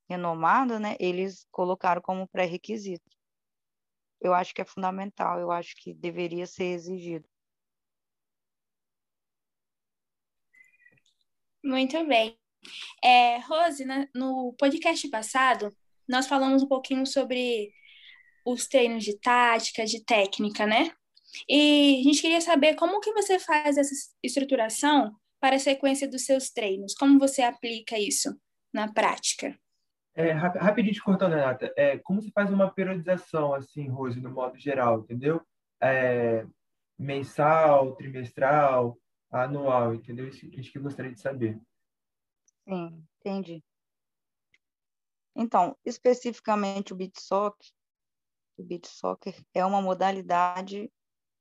renomada, 0.09 0.79
né, 0.81 0.96
eles 1.01 1.46
colocaram 1.51 2.01
como 2.03 2.29
pré-requisito 2.29 3.16
eu 4.20 4.35
acho 4.35 4.55
que 4.55 4.61
é 4.62 4.64
fundamental, 4.64 5.38
eu 5.40 5.51
acho 5.51 5.75
que 5.77 5.94
deveria 5.94 6.46
ser 6.46 6.64
exigido. 6.64 7.29
Muito 11.62 12.05
bem. 12.07 12.38
É, 13.02 13.38
Rose, 13.38 13.85
no 14.14 14.55
podcast 14.59 15.09
passado, 15.09 15.74
nós 16.09 16.26
falamos 16.26 16.62
um 16.62 16.68
pouquinho 16.68 17.07
sobre 17.07 17.70
os 18.44 18.66
treinos 18.66 19.05
de 19.05 19.18
tática, 19.18 19.85
de 19.85 20.05
técnica, 20.05 20.66
né? 20.66 20.90
E 21.48 22.00
a 22.00 22.05
gente 22.05 22.22
queria 22.22 22.40
saber 22.40 22.74
como 22.76 23.00
que 23.00 23.12
você 23.12 23.38
faz 23.38 23.76
essa 23.76 23.94
estruturação 24.22 25.12
para 25.40 25.57
a 25.57 25.61
sequência 25.61 26.09
dos 26.09 26.24
seus 26.24 26.50
treinos, 26.50 26.94
como 26.94 27.18
você 27.18 27.42
aplica 27.42 27.98
isso 27.98 28.35
na 28.72 28.92
prática? 28.92 29.57
É, 30.14 30.33
rapidinho 30.33 30.94
te 30.94 31.02
cortando, 31.02 31.35
Renata. 31.35 31.70
É, 31.76 31.98
como 31.98 32.22
se 32.22 32.31
faz 32.31 32.50
uma 32.50 32.70
periodização, 32.70 33.52
assim, 33.52 33.87
Rose, 33.88 34.18
no 34.18 34.31
modo 34.31 34.57
geral, 34.59 35.00
entendeu? 35.00 35.42
É, 35.81 36.46
mensal, 36.98 37.94
trimestral, 37.96 38.96
anual, 39.31 39.94
entendeu? 39.94 40.26
Isso, 40.26 40.48
que 40.48 40.79
eu 40.79 40.83
gostaria 40.83 41.12
de 41.12 41.20
saber. 41.20 41.59
Sim, 42.66 43.07
entendi. 43.20 43.62
Então, 45.35 45.76
especificamente 45.85 46.92
o 46.92 46.96
beat 46.96 47.18
soccer, 47.20 47.70
o 48.59 48.62
beat 48.62 48.87
soccer 48.87 49.40
é 49.55 49.64
uma 49.64 49.83
modalidade 49.83 50.90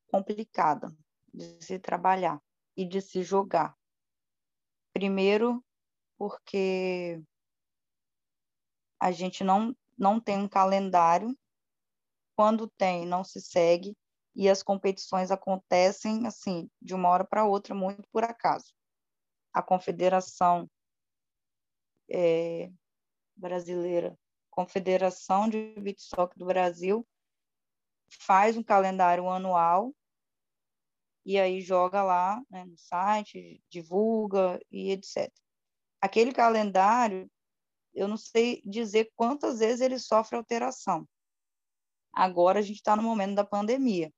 complicada 0.08 0.96
de 1.34 1.64
se 1.64 1.80
trabalhar 1.80 2.42
e 2.78 2.86
de 2.86 3.02
se 3.02 3.24
jogar. 3.24 3.76
Primeiro, 4.94 5.64
porque 6.18 7.22
a 9.00 9.12
gente 9.12 9.44
não, 9.44 9.76
não 9.98 10.20
tem 10.20 10.38
um 10.38 10.48
calendário, 10.48 11.36
quando 12.36 12.68
tem, 12.78 13.06
não 13.06 13.24
se 13.24 13.42
segue, 13.42 13.96
e 14.36 14.50
as 14.50 14.62
competições 14.62 15.32
acontecem, 15.32 16.28
assim, 16.28 16.70
de 16.82 16.94
uma 16.94 17.10
hora 17.10 17.24
para 17.26 17.46
outra, 17.46 17.74
muito 17.74 18.08
por 18.12 18.24
acaso. 18.26 18.74
A 19.54 19.62
Confederação 19.62 20.70
é, 22.10 22.72
Brasileira, 23.36 24.18
Confederação 24.50 25.50
de 25.50 25.74
Soccer 25.98 26.38
do 26.38 26.46
Brasil, 26.46 27.06
faz 28.10 28.56
um 28.56 28.64
calendário 28.64 29.30
anual 29.30 29.94
e 31.26 31.40
aí 31.40 31.62
joga 31.62 32.04
lá 32.04 32.42
né, 32.50 32.64
no 32.66 32.78
site, 32.78 33.62
divulga 33.70 34.60
e 34.72 34.92
etc. 34.92 35.32
Aquele 36.00 36.32
calendário 36.32 37.30
eu 37.96 38.10
não 38.10 38.18
sei 38.18 38.62
dizer 38.66 39.10
quantas 39.16 39.60
vezes 39.60 39.80
ele 39.80 39.98
sofre 39.98 40.36
alteração. 40.36 41.08
Agora 42.14 42.60
a 42.60 42.62
gente 42.62 42.78
está 42.78 42.96
no 42.96 43.02
momento 43.02 43.36
da 43.36 43.46
pandemia. 43.46 44.14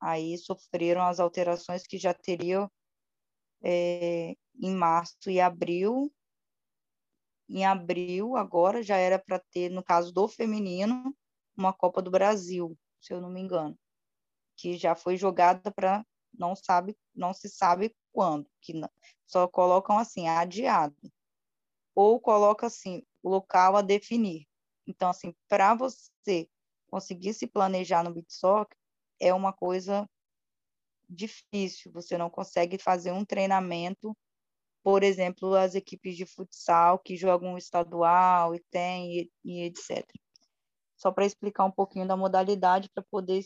Aí 0.00 0.38
sofreram 0.38 1.02
as 1.02 1.18
alterações 1.18 1.82
que 1.82 1.98
já 1.98 2.14
teriam 2.14 2.70
é, 3.62 4.34
em 4.60 4.74
março 4.74 5.28
e 5.28 5.40
abril. 5.40 6.12
Em 7.54 7.66
abril, 7.66 8.34
agora, 8.34 8.82
já 8.82 8.96
era 8.96 9.18
para 9.18 9.38
ter, 9.38 9.68
no 9.70 9.82
caso 9.82 10.10
do 10.10 10.26
feminino, 10.26 11.14
uma 11.54 11.70
Copa 11.70 12.00
do 12.00 12.10
Brasil, 12.10 12.74
se 12.98 13.12
eu 13.12 13.20
não 13.20 13.28
me 13.28 13.42
engano, 13.42 13.78
que 14.56 14.78
já 14.78 14.94
foi 14.94 15.18
jogada 15.18 15.70
para 15.70 16.02
não 16.32 16.56
sabe, 16.56 16.96
não 17.14 17.34
se 17.34 17.50
sabe 17.50 17.94
quando, 18.10 18.48
que 18.58 18.72
não, 18.72 18.88
só 19.26 19.46
colocam 19.46 19.98
assim, 19.98 20.28
adiado 20.28 20.96
ou 21.94 22.18
coloca 22.18 22.66
assim, 22.66 23.02
local 23.22 23.76
a 23.76 23.82
definir. 23.82 24.46
Então, 24.86 25.10
assim, 25.10 25.34
para 25.46 25.74
você 25.74 26.48
conseguir 26.88 27.34
se 27.34 27.46
planejar 27.46 28.02
no 28.02 28.14
BitSoc, 28.14 28.74
é 29.20 29.34
uma 29.34 29.52
coisa 29.52 30.08
difícil, 31.06 31.92
você 31.92 32.16
não 32.16 32.30
consegue 32.30 32.78
fazer 32.78 33.12
um 33.12 33.26
treinamento, 33.26 34.16
por 34.82 35.02
exemplo, 35.02 35.54
as 35.54 35.74
equipes 35.74 36.16
de 36.16 36.26
futsal 36.26 36.98
que 36.98 37.16
jogam 37.16 37.56
estadual 37.56 38.54
e 38.54 38.60
tem, 38.70 39.20
e, 39.20 39.32
e 39.44 39.62
etc. 39.62 40.06
Só 40.96 41.10
para 41.12 41.24
explicar 41.24 41.64
um 41.64 41.70
pouquinho 41.70 42.06
da 42.06 42.16
modalidade, 42.16 42.90
para 42.92 43.02
poder 43.04 43.44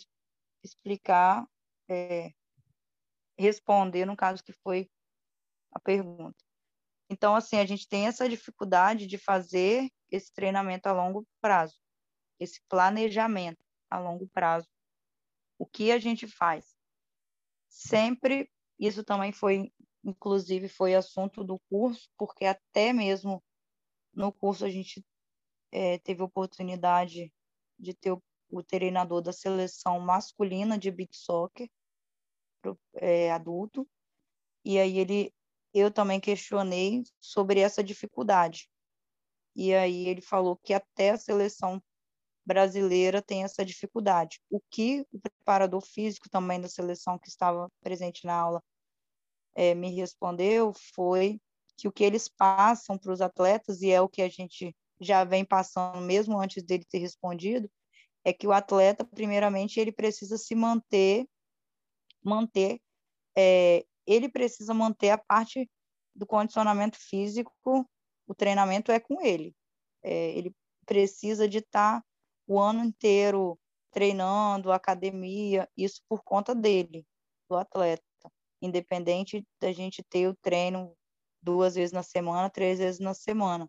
explicar, 0.62 1.46
é, 1.88 2.31
responder 3.38 4.07
no 4.07 4.16
caso 4.16 4.42
que 4.42 4.53
foi 4.53 4.90
a 5.72 5.81
pergunta. 5.81 6.37
Então, 7.09 7.37
assim, 7.37 7.57
a 7.57 7.66
gente 7.66 7.88
tem 7.88 8.07
essa 8.07 8.29
dificuldade 8.29 9.07
de 9.07 9.18
fazer 9.18 9.88
esse 10.11 10.33
treinamento 10.33 10.88
a 10.88 10.92
longo 10.92 11.27
prazo, 11.40 11.77
esse 12.40 12.61
planejamento 12.68 13.62
a 13.90 13.99
longo 13.99 14.27
prazo. 14.29 14.68
O 15.59 15.66
que 15.66 15.92
a 15.92 15.99
gente 15.99 16.27
faz? 16.27 16.77
Sempre, 17.68 18.51
isso 18.79 19.05
também 19.05 19.33
foi, 19.33 19.72
inclusive, 20.07 20.69
foi 20.69 20.95
assunto 20.95 21.42
do 21.42 21.59
curso, 21.69 22.09
porque 22.16 22.45
até 22.45 22.92
mesmo 22.92 23.42
no 24.14 24.33
curso 24.33 24.64
a 24.64 24.71
gente 24.71 25.05
é, 25.73 25.99
teve 25.99 26.23
oportunidade 26.23 27.33
de 27.77 27.92
ter 27.92 28.12
o, 28.12 28.23
o, 28.49 28.62
treinador 28.62 29.21
da 29.21 29.33
seleção 29.33 29.99
masculina 29.99 30.79
de 30.79 30.92
beat 30.92 31.12
soccer, 31.12 31.69
pro, 32.62 32.79
é, 32.95 33.33
adulto, 33.33 33.87
e 34.64 34.79
aí 34.79 34.99
ele 34.99 35.35
eu 35.75 35.90
também 35.90 36.19
questionei 36.19 37.03
sobre 37.21 37.61
essa 37.61 37.85
dificuldade. 37.85 38.71
E 39.55 39.75
aí 39.75 40.09
ele 40.09 40.23
falou 40.23 40.57
que 40.57 40.73
até 40.73 41.11
a 41.11 41.19
seleção 41.19 41.83
brasileira 42.47 43.21
tem 43.21 43.45
essa 43.45 43.62
dificuldade. 43.64 44.40
O 44.49 44.59
que 44.71 45.05
o 45.12 45.21
preparador 45.21 45.83
físico 45.83 46.31
também 46.31 46.61
da 46.61 46.69
seleção 46.69 47.19
que 47.19 47.29
estava 47.29 47.71
presente 47.83 48.25
na 48.25 48.35
aula 48.35 48.62
é, 49.57 49.75
me 49.75 49.90
respondeu 49.95 50.73
foi 50.95 51.40
que 51.77 51.88
o 51.88 51.92
que 51.92 52.05
eles 52.05 52.29
passam 52.29 52.99
para 52.99 53.12
os 53.12 53.21
atletas, 53.21 53.83
e 53.83 53.90
é 53.90 54.01
o 54.01 54.09
que 54.09 54.23
a 54.23 54.29
gente 54.29 54.75
já 55.01 55.25
vem 55.25 55.45
passando 55.45 56.01
mesmo 56.01 56.38
antes 56.38 56.62
dele 56.62 56.85
ter 56.88 56.99
respondido, 56.99 57.69
é 58.25 58.33
que 58.33 58.47
o 58.47 58.53
atleta, 58.53 59.05
primeiramente, 59.05 59.81
ele 59.81 59.92
precisa 59.92 60.37
se 60.37 60.55
manter, 60.55 61.27
manter 62.23 62.81
é, 63.37 63.85
ele 64.07 64.29
precisa 64.29 64.73
manter 64.73 65.11
a 65.11 65.19
parte 65.19 65.69
do 66.14 66.27
condicionamento 66.27 66.97
físico, 66.99 67.53
o 68.27 68.35
treinamento 68.35 68.90
é 68.90 68.99
com 68.99 69.21
ele. 69.21 69.55
É, 70.03 70.31
ele 70.31 70.55
precisa 70.87 71.49
de 71.49 71.59
estar 71.59 72.03
o 72.47 72.59
ano 72.59 72.85
inteiro 72.85 73.59
treinando, 73.90 74.73
academia, 74.73 75.69
isso 75.77 76.01
por 76.09 76.23
conta 76.23 76.55
dele, 76.55 77.05
do 77.49 77.57
atleta. 77.57 78.06
Independente 78.61 79.45
da 79.61 79.73
gente 79.73 80.03
ter 80.03 80.29
o 80.29 80.37
treino 80.37 80.95
duas 81.42 81.75
vezes 81.75 81.92
na 81.92 82.03
semana, 82.03 82.51
três 82.51 82.79
vezes 82.79 83.01
na 83.01 83.14
semana. 83.14 83.69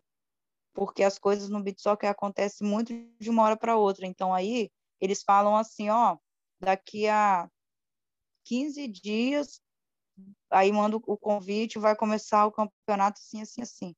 Porque 0.74 1.02
as 1.02 1.18
coisas 1.18 1.48
no 1.48 1.62
beat 1.62 1.80
soccer 1.80 2.08
acontecem 2.08 2.66
muito 2.66 2.92
de 3.18 3.30
uma 3.30 3.42
hora 3.42 3.56
para 3.56 3.76
outra. 3.76 4.06
Então 4.06 4.32
aí 4.32 4.70
eles 5.00 5.22
falam 5.22 5.56
assim, 5.56 5.90
ó, 5.90 6.16
daqui 6.60 7.08
a 7.08 7.48
15 8.44 8.88
dias, 8.88 9.60
aí 10.50 10.72
manda 10.72 10.96
o 10.96 11.18
convite, 11.18 11.78
vai 11.78 11.94
começar 11.94 12.46
o 12.46 12.52
campeonato 12.52 13.20
assim, 13.20 13.42
assim, 13.42 13.62
assim. 13.62 13.94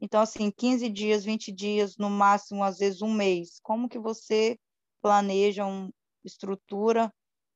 Então, 0.00 0.20
assim, 0.20 0.50
15 0.50 0.88
dias, 0.90 1.24
20 1.24 1.50
dias, 1.50 1.96
no 1.96 2.10
máximo, 2.10 2.62
às 2.62 2.78
vezes 2.78 3.00
um 3.00 3.12
mês. 3.12 3.58
Como 3.62 3.88
que 3.88 3.98
você 3.98 4.58
planeja, 5.00 5.64
um, 5.64 5.90
estrutura 6.24 7.12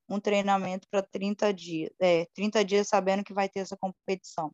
um 0.09 0.21
treinamento 0.21 0.88
para 0.88 1.03
30 1.03 1.53
dias? 1.53 1.90
É, 2.01 2.27
30 2.35 2.64
dias 2.64 2.88
sabendo 2.88 3.25
que 3.25 3.35
vai 3.35 3.49
ter 3.49 3.61
essa 3.61 3.77
competição. 3.77 4.53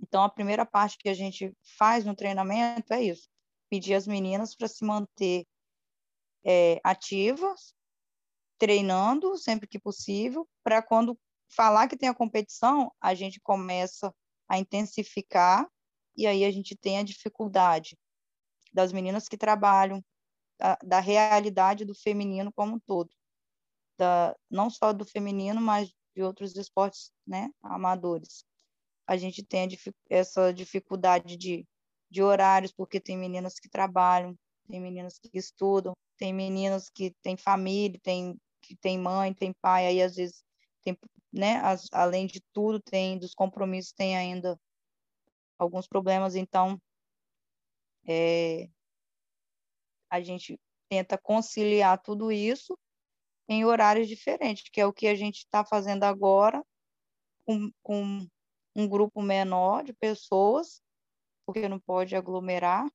Então, 0.00 0.24
a 0.24 0.28
primeira 0.28 0.66
parte 0.66 0.98
que 0.98 1.08
a 1.08 1.14
gente 1.14 1.52
faz 1.78 2.04
no 2.04 2.14
treinamento 2.14 2.92
é 2.92 3.02
isso: 3.02 3.28
pedir 3.70 3.94
às 3.94 4.06
meninas 4.06 4.54
para 4.54 4.68
se 4.68 4.84
manter 4.84 5.46
é, 6.44 6.80
ativas, 6.82 7.74
treinando 8.58 9.36
sempre 9.36 9.68
que 9.68 9.78
possível, 9.78 10.48
para 10.62 10.82
quando 10.82 11.18
falar 11.48 11.88
que 11.88 11.96
tem 11.96 12.08
a 12.08 12.14
competição, 12.14 12.92
a 13.00 13.14
gente 13.14 13.40
começa 13.40 14.12
a 14.48 14.58
intensificar 14.58 15.68
e 16.16 16.26
aí 16.26 16.44
a 16.44 16.50
gente 16.50 16.76
tem 16.76 16.98
a 16.98 17.02
dificuldade 17.02 17.96
das 18.72 18.92
meninas 18.92 19.28
que 19.28 19.36
trabalham, 19.36 20.02
da, 20.58 20.78
da 20.82 21.00
realidade 21.00 21.84
do 21.84 21.94
feminino 21.94 22.52
como 22.52 22.76
um 22.76 22.80
todo, 22.80 23.10
da, 23.98 24.36
não 24.50 24.70
só 24.70 24.92
do 24.92 25.04
feminino, 25.04 25.60
mas 25.60 25.92
de 26.14 26.22
outros 26.22 26.54
esportes 26.56 27.10
né, 27.26 27.50
amadores. 27.62 28.44
A 29.06 29.16
gente 29.16 29.44
tem 29.44 29.64
a, 29.64 29.68
essa 30.08 30.52
dificuldade 30.52 31.36
de, 31.36 31.66
de 32.10 32.22
horários, 32.22 32.72
porque 32.72 33.00
tem 33.00 33.16
meninas 33.16 33.58
que 33.58 33.68
trabalham, 33.68 34.36
tem 34.68 34.80
meninas 34.80 35.18
que 35.18 35.30
estudam, 35.34 35.94
tem 36.16 36.32
meninas 36.32 36.88
que 36.90 37.14
têm 37.22 37.36
família, 37.36 37.98
tem, 38.02 38.38
que 38.60 38.76
tem 38.76 38.98
mãe, 38.98 39.34
tem 39.34 39.52
pai, 39.60 39.86
aí 39.86 40.02
às 40.02 40.16
vezes 40.16 40.44
tem, 40.82 40.96
né, 41.32 41.56
as, 41.56 41.88
além 41.92 42.26
de 42.26 42.40
tudo, 42.52 42.80
tem 42.80 43.18
dos 43.18 43.34
compromissos, 43.34 43.92
tem 43.92 44.16
ainda 44.16 44.58
alguns 45.58 45.86
problemas, 45.86 46.34
então 46.34 46.80
é, 48.06 48.68
a 50.10 50.20
gente 50.20 50.58
tenta 50.88 51.16
conciliar 51.16 52.00
tudo 52.02 52.30
isso 52.30 52.76
em 53.48 53.64
horários 53.64 54.08
diferentes, 54.08 54.68
que 54.70 54.80
é 54.80 54.86
o 54.86 54.92
que 54.92 55.06
a 55.06 55.14
gente 55.14 55.38
está 55.38 55.64
fazendo 55.64 56.04
agora 56.04 56.64
com, 57.44 57.70
com 57.82 58.26
um 58.74 58.88
grupo 58.88 59.20
menor 59.20 59.84
de 59.84 59.92
pessoas, 59.92 60.82
porque 61.46 61.68
não 61.68 61.78
pode 61.78 62.16
aglomerar, 62.16 62.86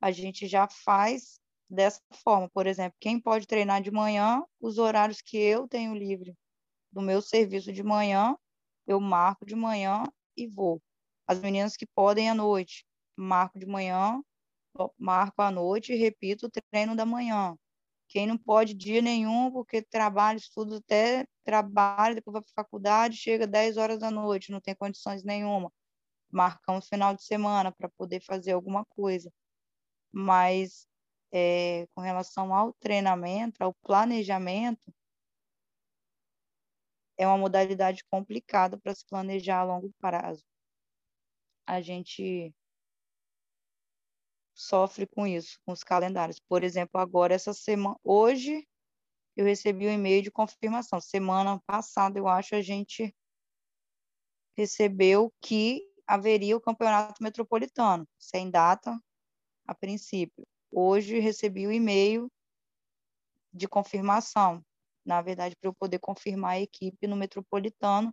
a 0.00 0.10
gente 0.10 0.46
já 0.46 0.68
faz 0.68 1.40
dessa 1.68 2.00
forma. 2.12 2.48
Por 2.50 2.66
exemplo, 2.66 2.96
quem 3.00 3.20
pode 3.20 3.46
treinar 3.46 3.82
de 3.82 3.90
manhã, 3.90 4.42
os 4.60 4.78
horários 4.78 5.20
que 5.20 5.36
eu 5.36 5.68
tenho 5.68 5.94
livre 5.94 6.34
do 6.90 7.02
meu 7.02 7.20
serviço 7.20 7.72
de 7.72 7.82
manhã, 7.82 8.36
eu 8.86 8.98
marco 9.00 9.44
de 9.44 9.54
manhã 9.54 10.04
e 10.36 10.46
vou. 10.46 10.80
As 11.26 11.38
meninas 11.38 11.76
que 11.76 11.86
podem 11.86 12.30
à 12.30 12.34
noite, 12.34 12.86
marco 13.14 13.58
de 13.58 13.66
manhã, 13.66 14.22
marco 14.96 15.42
à 15.42 15.50
noite 15.50 15.92
e 15.92 15.96
repito 15.96 16.46
o 16.46 16.50
treino 16.50 16.96
da 16.96 17.04
manhã. 17.04 17.56
Quem 18.08 18.26
não 18.26 18.38
pode 18.38 18.74
dia 18.74 19.02
nenhum, 19.02 19.50
porque 19.52 19.82
trabalha, 19.82 20.38
estuda 20.38 20.78
até 20.78 21.26
trabalho, 21.44 22.14
depois 22.16 22.32
vai 22.34 22.42
para 22.42 22.50
a 22.52 22.64
faculdade, 22.64 23.16
chega 23.16 23.46
10 23.46 23.76
horas 23.76 23.98
da 24.00 24.10
noite, 24.10 24.52
não 24.52 24.60
tem 24.60 24.74
condições 24.74 25.24
nenhuma. 25.24 25.72
Marcamos 26.30 26.88
final 26.88 27.14
de 27.14 27.22
semana 27.24 27.72
para 27.72 27.88
poder 27.90 28.20
fazer 28.22 28.52
alguma 28.52 28.84
coisa. 28.86 29.32
Mas 30.12 30.86
é, 31.32 31.86
com 31.94 32.00
relação 32.02 32.54
ao 32.54 32.72
treinamento, 32.74 33.62
ao 33.62 33.74
planejamento, 33.82 34.92
é 37.16 37.26
uma 37.26 37.38
modalidade 37.38 38.04
complicada 38.10 38.78
para 38.78 38.94
se 38.94 39.04
planejar 39.06 39.60
a 39.60 39.64
longo 39.64 39.92
prazo 40.00 40.44
a 41.68 41.82
gente 41.82 42.54
sofre 44.58 45.06
com 45.06 45.24
isso, 45.24 45.60
com 45.64 45.72
os 45.72 45.84
calendários. 45.84 46.40
Por 46.40 46.64
exemplo, 46.64 47.00
agora 47.00 47.32
essa 47.32 47.54
semana, 47.54 47.96
hoje 48.02 48.66
eu 49.36 49.44
recebi 49.44 49.86
um 49.86 49.92
e-mail 49.92 50.20
de 50.20 50.32
confirmação. 50.32 51.00
Semana 51.00 51.60
passada, 51.64 52.18
eu 52.18 52.26
acho, 52.26 52.56
a 52.56 52.60
gente 52.60 53.14
recebeu 54.56 55.32
que 55.40 55.80
haveria 56.04 56.56
o 56.56 56.60
campeonato 56.60 57.22
metropolitano, 57.22 58.06
sem 58.18 58.50
data 58.50 58.98
a 59.64 59.74
princípio. 59.74 60.44
Hoje 60.72 61.20
recebi 61.20 61.64
o 61.66 61.72
e-mail 61.72 62.28
de 63.52 63.68
confirmação, 63.68 64.60
na 65.04 65.22
verdade, 65.22 65.54
para 65.54 65.68
eu 65.68 65.74
poder 65.74 66.00
confirmar 66.00 66.52
a 66.52 66.60
equipe 66.60 67.06
no 67.06 67.14
metropolitano 67.14 68.12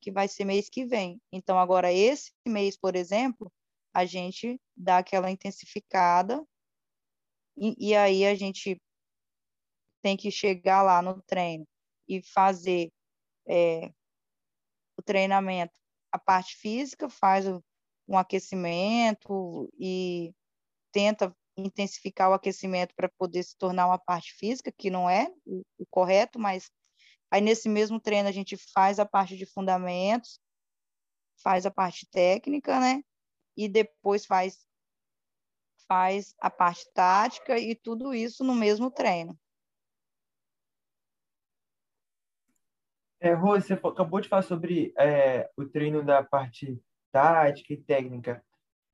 que 0.00 0.12
vai 0.12 0.28
ser 0.28 0.44
mês 0.44 0.68
que 0.68 0.84
vem. 0.84 1.20
Então, 1.32 1.58
agora, 1.58 1.92
esse 1.92 2.30
mês, 2.46 2.76
por 2.76 2.94
exemplo, 2.94 3.52
a 3.92 4.04
gente 4.04 4.60
dá 4.76 4.98
aquela 4.98 5.30
intensificada 5.30 6.44
e, 7.56 7.90
e 7.90 7.94
aí 7.96 8.24
a 8.24 8.34
gente 8.34 8.80
tem 10.02 10.16
que 10.16 10.30
chegar 10.30 10.82
lá 10.82 11.02
no 11.02 11.20
treino 11.22 11.66
e 12.08 12.22
fazer 12.22 12.90
é, 13.46 13.92
o 14.96 15.02
treinamento, 15.02 15.78
a 16.10 16.18
parte 16.18 16.56
física, 16.56 17.08
faz 17.08 17.46
o, 17.46 17.62
um 18.08 18.16
aquecimento 18.16 19.70
e 19.78 20.32
tenta 20.92 21.34
intensificar 21.56 22.30
o 22.30 22.34
aquecimento 22.34 22.94
para 22.94 23.08
poder 23.18 23.42
se 23.42 23.56
tornar 23.56 23.86
uma 23.86 23.98
parte 23.98 24.32
física, 24.34 24.72
que 24.72 24.90
não 24.90 25.08
é 25.08 25.30
o, 25.44 25.62
o 25.78 25.86
correto, 25.90 26.38
mas 26.38 26.70
Aí, 27.30 27.40
nesse 27.40 27.68
mesmo 27.68 28.00
treino, 28.00 28.28
a 28.28 28.32
gente 28.32 28.56
faz 28.74 28.98
a 28.98 29.06
parte 29.06 29.36
de 29.36 29.46
fundamentos, 29.46 30.40
faz 31.42 31.64
a 31.64 31.70
parte 31.70 32.06
técnica, 32.10 32.80
né? 32.80 33.02
E 33.60 33.68
depois 33.68 34.24
faz, 34.24 34.66
faz 35.86 36.34
a 36.40 36.48
parte 36.48 36.90
tática 36.94 37.58
e 37.58 37.74
tudo 37.74 38.14
isso 38.14 38.42
no 38.42 38.54
mesmo 38.54 38.90
treino. 38.90 39.38
É, 43.20 43.34
Rose, 43.34 43.66
você 43.66 43.74
acabou 43.74 44.18
de 44.20 44.28
falar 44.28 44.40
sobre 44.40 44.94
é, 44.98 45.50
o 45.54 45.66
treino 45.66 46.02
da 46.02 46.22
parte 46.22 46.82
tática 47.12 47.74
e 47.74 47.82
técnica. 47.82 48.42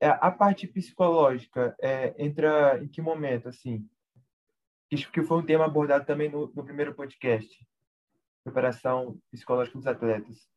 É, 0.01 0.09
a 0.09 0.29
parte 0.29 0.67
psicológica 0.67 1.73
é, 1.79 2.13
entra 2.21 2.77
em 2.83 2.89
que 2.89 3.01
momento, 3.01 3.47
assim? 3.47 3.89
Isso 4.91 5.09
que 5.09 5.23
foi 5.23 5.37
um 5.37 5.45
tema 5.45 5.63
abordado 5.63 6.05
também 6.05 6.29
no, 6.29 6.47
no 6.53 6.65
primeiro 6.65 6.93
podcast 6.93 7.65
preparação 8.43 9.19
psicológica 9.31 9.77
dos 9.77 9.87
atletas. 9.87 10.49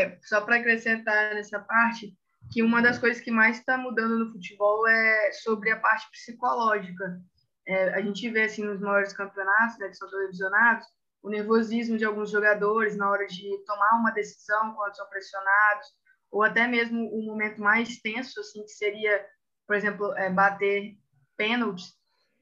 É, 0.00 0.18
só 0.22 0.40
para 0.40 0.56
acrescentar 0.56 1.34
nessa 1.34 1.60
parte, 1.60 2.16
que 2.52 2.62
uma 2.62 2.82
das 2.82 2.98
coisas 2.98 3.22
que 3.22 3.30
mais 3.30 3.58
está 3.58 3.76
mudando 3.76 4.18
no 4.18 4.32
futebol 4.32 4.86
é 4.88 5.32
sobre 5.32 5.70
a 5.70 5.80
parte 5.80 6.10
psicológica. 6.10 7.20
É, 7.66 7.94
a 7.94 8.00
gente 8.00 8.28
vê 8.30 8.44
assim 8.44 8.64
nos 8.64 8.80
maiores 8.80 9.12
campeonatos 9.12 9.78
né, 9.78 9.88
que 9.88 9.96
são 9.96 10.08
televisionados 10.08 10.86
o 11.22 11.28
nervosismo 11.28 11.98
de 11.98 12.04
alguns 12.04 12.30
jogadores 12.30 12.96
na 12.96 13.10
hora 13.10 13.26
de 13.26 13.64
tomar 13.66 13.98
uma 13.98 14.12
decisão 14.12 14.74
quando 14.74 14.94
são 14.94 15.08
pressionados 15.08 15.88
ou 16.30 16.44
até 16.44 16.68
mesmo 16.68 17.08
o 17.12 17.26
momento 17.26 17.60
mais 17.60 18.00
tenso 18.00 18.38
assim 18.38 18.62
que 18.62 18.70
seria 18.70 19.26
por 19.66 19.74
exemplo 19.74 20.16
é, 20.16 20.30
bater 20.30 20.96
pênaltis 21.36 21.94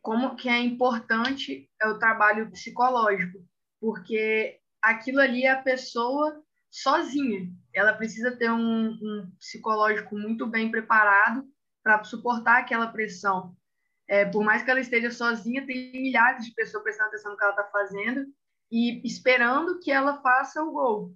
como 0.02 0.36
que 0.36 0.50
é 0.50 0.58
importante 0.58 1.70
é 1.80 1.88
o 1.88 1.98
trabalho 1.98 2.50
psicológico 2.50 3.38
porque 3.80 4.60
aquilo 4.82 5.20
ali 5.20 5.44
é 5.44 5.50
a 5.50 5.62
pessoa 5.62 6.42
sozinha. 6.70 7.50
Ela 7.74 7.92
precisa 7.92 8.36
ter 8.36 8.50
um, 8.50 8.90
um 8.90 9.30
psicológico 9.38 10.16
muito 10.16 10.46
bem 10.46 10.70
preparado 10.70 11.44
para 11.82 12.02
suportar 12.04 12.60
aquela 12.60 12.86
pressão. 12.86 13.54
É, 14.06 14.24
por 14.24 14.44
mais 14.44 14.62
que 14.62 14.70
ela 14.70 14.80
esteja 14.80 15.10
sozinha, 15.10 15.66
tem 15.66 15.92
milhares 15.92 16.44
de 16.44 16.54
pessoas 16.54 16.82
prestando 16.82 17.08
atenção 17.08 17.32
no 17.32 17.38
que 17.38 17.44
ela 17.44 17.52
está 17.52 17.64
fazendo 17.64 18.26
e 18.70 19.06
esperando 19.06 19.80
que 19.80 19.90
ela 19.90 20.20
faça 20.20 20.62
o 20.62 20.72
gol. 20.72 21.14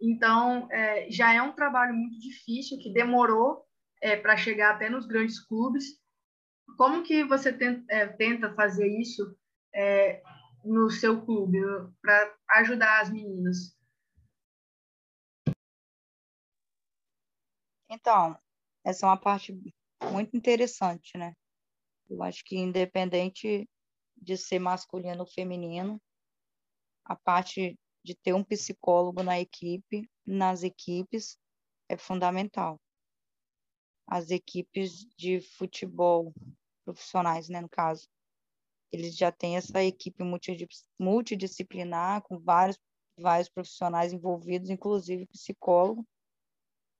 Então, 0.00 0.66
é, 0.70 1.10
já 1.10 1.32
é 1.32 1.40
um 1.40 1.52
trabalho 1.52 1.94
muito 1.94 2.18
difícil, 2.18 2.78
que 2.78 2.92
demorou 2.92 3.64
é, 4.00 4.16
para 4.16 4.36
chegar 4.36 4.74
até 4.74 4.90
nos 4.90 5.06
grandes 5.06 5.38
clubes. 5.38 5.84
Como 6.76 7.02
que 7.02 7.22
você 7.24 7.52
tenta, 7.52 7.84
é, 7.88 8.06
tenta 8.06 8.52
fazer 8.54 8.88
isso 8.88 9.36
é, 9.74 10.20
no 10.64 10.90
seu 10.90 11.24
clube 11.24 11.58
para 12.00 12.34
ajudar 12.56 13.00
as 13.00 13.10
meninas? 13.10 13.76
Então, 17.94 18.34
essa 18.82 19.04
é 19.04 19.08
uma 19.08 19.18
parte 19.18 19.52
muito 20.10 20.34
interessante, 20.34 21.18
né? 21.18 21.34
Eu 22.08 22.22
acho 22.22 22.42
que 22.42 22.56
independente 22.56 23.68
de 24.16 24.36
ser 24.38 24.58
masculino 24.58 25.20
ou 25.20 25.26
feminino, 25.26 26.00
a 27.04 27.14
parte 27.14 27.78
de 28.02 28.14
ter 28.14 28.32
um 28.32 28.42
psicólogo 28.42 29.22
na 29.22 29.38
equipe, 29.38 30.08
nas 30.26 30.62
equipes, 30.62 31.36
é 31.86 31.96
fundamental. 31.98 32.80
As 34.06 34.30
equipes 34.30 35.04
de 35.14 35.42
futebol 35.58 36.32
profissionais, 36.86 37.50
né, 37.50 37.60
no 37.60 37.68
caso, 37.68 38.08
eles 38.90 39.14
já 39.14 39.30
têm 39.30 39.58
essa 39.58 39.84
equipe 39.84 40.24
multidisciplinar 40.98 42.22
com 42.22 42.38
vários 42.38 42.78
vários 43.18 43.50
profissionais 43.50 44.14
envolvidos, 44.14 44.70
inclusive 44.70 45.26
psicólogo. 45.26 46.06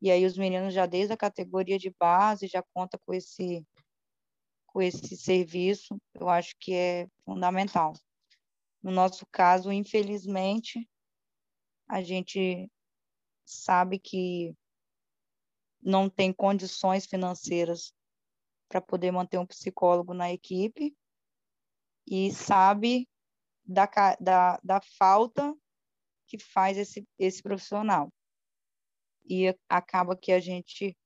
E 0.02 0.10
aí 0.10 0.26
os 0.26 0.36
meninos 0.36 0.74
já 0.74 0.84
desde 0.84 1.12
a 1.12 1.16
categoria 1.16 1.78
de 1.78 1.88
base 1.96 2.48
já 2.48 2.60
conta 2.74 2.98
com 2.98 3.14
esse 3.14 3.64
com 4.66 4.82
esse 4.82 5.16
serviço, 5.16 6.00
eu 6.14 6.28
acho 6.30 6.56
que 6.58 6.74
é 6.74 7.06
fundamental. 7.24 7.92
No 8.82 8.90
nosso 8.90 9.26
caso, 9.30 9.70
infelizmente, 9.70 10.88
a 11.86 12.02
gente 12.02 12.70
sabe 13.44 13.98
que 13.98 14.56
não 15.80 16.08
tem 16.08 16.32
condições 16.32 17.04
financeiras 17.04 17.92
para 18.66 18.80
poder 18.80 19.12
manter 19.12 19.38
um 19.38 19.46
psicólogo 19.46 20.14
na 20.14 20.32
equipe 20.32 20.96
e 22.06 22.32
sabe 22.32 23.06
da, 23.62 23.86
da, 24.18 24.58
da 24.64 24.80
falta 24.98 25.54
que 26.26 26.38
faz 26.38 26.78
esse, 26.78 27.06
esse 27.18 27.42
profissional. 27.42 28.10
E 29.24 29.56
acaba 29.68 30.16
que 30.16 30.32
a 30.32 30.40
gente 30.40 30.96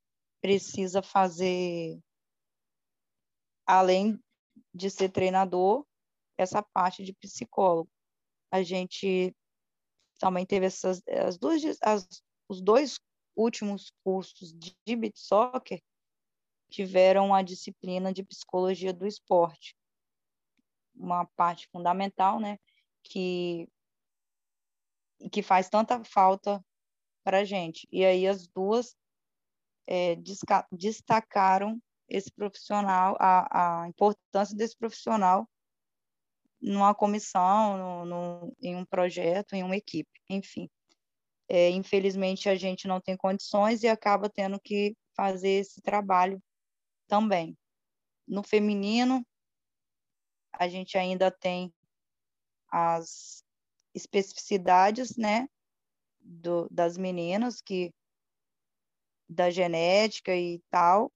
precisa 0.41 1.03
fazer, 1.03 1.99
além 3.67 4.19
de 4.75 4.91
ser 4.91 5.11
treinador, 5.11 5.85
essa 6.39 6.63
parte 6.63 7.05
de 7.05 7.13
psicólogo. 7.15 7.91
A 8.51 8.63
gente 8.63 9.35
também 10.19 10.47
teve 10.47 10.67
essas 10.67 11.03
as 11.07 11.37
duas 11.37 11.63
as, 11.83 12.07
os 12.49 12.61
dois 12.61 12.99
últimos 13.35 13.93
cursos 14.03 14.53
de 14.53 14.97
beat 14.97 15.17
soccer 15.17 15.83
tiveram 16.71 17.35
a 17.35 17.43
disciplina 17.43 18.13
de 18.13 18.25
psicologia 18.25 18.93
do 18.93 19.07
esporte, 19.07 19.77
uma 20.95 21.27
parte 21.37 21.69
fundamental, 21.69 22.41
né, 22.41 22.59
que 23.03 23.69
que 25.33 25.43
faz 25.43 25.69
tanta 25.71 26.05
falta 26.05 26.63
para 27.27 27.39
a 27.39 27.45
gente. 27.45 27.89
E 27.91 28.05
aí 28.05 28.25
as 28.25 28.47
duas 28.47 28.97
é, 29.85 30.15
destacaram 30.71 31.83
esse 32.09 32.31
profissional, 32.31 33.17
a, 33.19 33.83
a 33.83 33.89
importância 33.89 34.57
desse 34.57 34.77
profissional 34.77 35.49
numa 36.61 36.95
comissão, 36.95 37.77
no, 37.77 38.05
no, 38.05 38.57
em 38.62 38.77
um 38.77 38.85
projeto, 38.85 39.55
em 39.55 39.65
uma 39.65 39.77
equipe, 39.77 40.09
enfim. 40.31 40.71
É, 41.49 41.69
infelizmente, 41.71 42.49
a 42.49 42.55
gente 42.55 42.87
não 42.87 43.01
tem 43.01 43.17
condições 43.17 43.83
e 43.83 43.89
acaba 43.89 44.31
tendo 44.31 44.61
que 44.61 44.97
fazer 45.17 45.61
esse 45.61 45.83
trabalho 45.83 46.41
também. 47.09 47.59
No 48.27 48.45
feminino, 48.45 49.27
a 50.53 50.69
gente 50.69 50.97
ainda 50.97 51.29
tem 51.29 51.75
as 52.71 53.45
especificidades, 53.93 55.17
né, 55.17 55.49
do, 56.27 56.69
das 56.71 56.97
meninas, 56.97 57.61
que 57.61 57.93
da 59.29 59.51
genética 59.51 60.35
e 60.35 60.61
tal, 60.71 61.12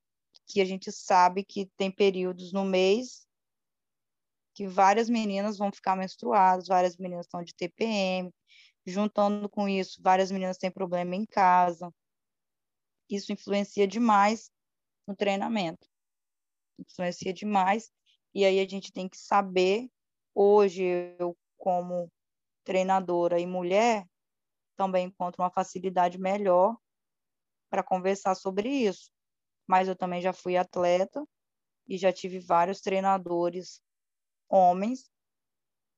que 0.47 0.61
a 0.61 0.65
gente 0.65 0.91
sabe 0.91 1.45
que 1.45 1.67
tem 1.77 1.91
períodos 1.91 2.53
no 2.53 2.65
mês 2.65 3.27
que 4.55 4.67
várias 4.67 5.09
meninas 5.09 5.57
vão 5.57 5.73
ficar 5.73 5.97
menstruadas, 5.97 6.67
várias 6.67 6.97
meninas 6.97 7.27
estão 7.27 7.43
de 7.43 7.55
TPM, 7.55 8.31
juntando 8.85 9.49
com 9.49 9.69
isso, 9.69 10.03
várias 10.03 10.31
meninas 10.31 10.59
têm 10.59 10.71
problema 10.71 11.15
em 11.15 11.25
casa. 11.25 11.93
Isso 13.09 13.33
influencia 13.33 13.87
demais 13.87 14.51
no 15.07 15.17
treinamento. 15.17 15.89
Influencia 16.79 17.33
demais. 17.33 17.91
E 18.35 18.45
aí 18.45 18.61
a 18.61 18.69
gente 18.69 18.93
tem 18.93 19.09
que 19.09 19.17
saber, 19.17 19.89
hoje 20.35 20.85
eu 21.19 21.37
como 21.57 22.11
treinadora 22.65 23.41
e 23.41 23.47
mulher, 23.47 24.07
também 24.81 25.09
encontro 25.09 25.43
uma 25.43 25.51
facilidade 25.51 26.17
melhor 26.19 26.75
para 27.69 27.83
conversar 27.83 28.35
sobre 28.35 28.67
isso. 28.67 29.11
Mas 29.67 29.89
eu 29.89 29.95
também 29.95 30.23
já 30.23 30.33
fui 30.33 30.57
atleta 30.57 31.23
e 31.87 31.99
já 31.99 32.11
tive 32.11 32.39
vários 32.39 32.81
treinadores 32.81 33.83
homens 34.49 35.11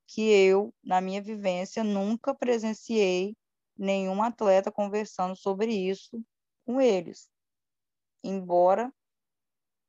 que 0.09 0.23
eu, 0.23 0.75
na 0.83 1.01
minha 1.01 1.23
vivência, 1.23 1.85
nunca 1.85 2.35
presenciei 2.35 3.37
nenhum 3.79 4.21
atleta 4.21 4.73
conversando 4.73 5.37
sobre 5.37 5.73
isso 5.73 6.21
com 6.67 6.81
eles. 6.81 7.31
Embora 8.25 8.93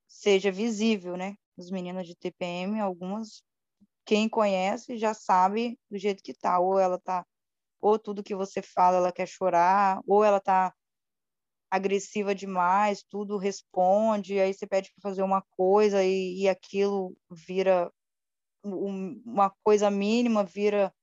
seja 0.07 0.51
visível, 0.51 1.17
né? 1.17 1.35
Os 1.57 1.71
meninos 1.71 2.05
de 2.05 2.15
TPM, 2.15 2.79
algumas, 2.79 3.43
quem 4.05 4.29
conhece 4.29 4.99
já 4.99 5.15
sabe 5.15 5.79
do 5.89 5.97
jeito 5.97 6.21
que 6.21 6.33
tá. 6.33 6.59
Ou 6.59 6.77
ela 6.77 6.99
tá, 6.99 7.25
ou 7.83 7.99
tudo 7.99 8.23
que 8.23 8.33
você 8.33 8.61
fala 8.61 8.97
ela 8.97 9.11
quer 9.11 9.27
chorar, 9.27 10.01
ou 10.07 10.23
ela 10.23 10.39
tá 10.39 10.73
agressiva 11.69 12.33
demais, 12.33 13.03
tudo 13.03 13.37
responde, 13.37 14.39
aí 14.39 14.53
você 14.53 14.65
pede 14.65 14.91
para 14.93 15.01
fazer 15.01 15.21
uma 15.21 15.41
coisa 15.57 16.03
e, 16.03 16.43
e 16.43 16.49
aquilo 16.49 17.15
vira 17.29 17.91
uma 18.63 19.49
coisa 19.61 19.91
mínima 19.91 20.45
vira 20.45 20.93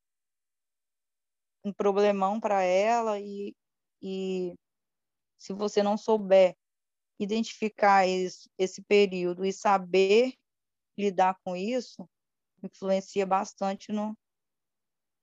um 1.63 1.73
problemão 1.73 2.41
para 2.41 2.63
ela 2.63 3.21
e, 3.21 3.55
e 4.01 4.55
se 5.37 5.53
você 5.53 5.83
não 5.83 5.99
souber 5.99 6.57
identificar 7.19 8.07
esse, 8.07 8.49
esse 8.57 8.81
período 8.81 9.45
e 9.45 9.53
saber 9.53 10.33
lidar 10.97 11.37
com 11.45 11.55
isso, 11.55 12.09
influencia 12.63 13.27
bastante 13.27 13.93
no, 13.93 14.17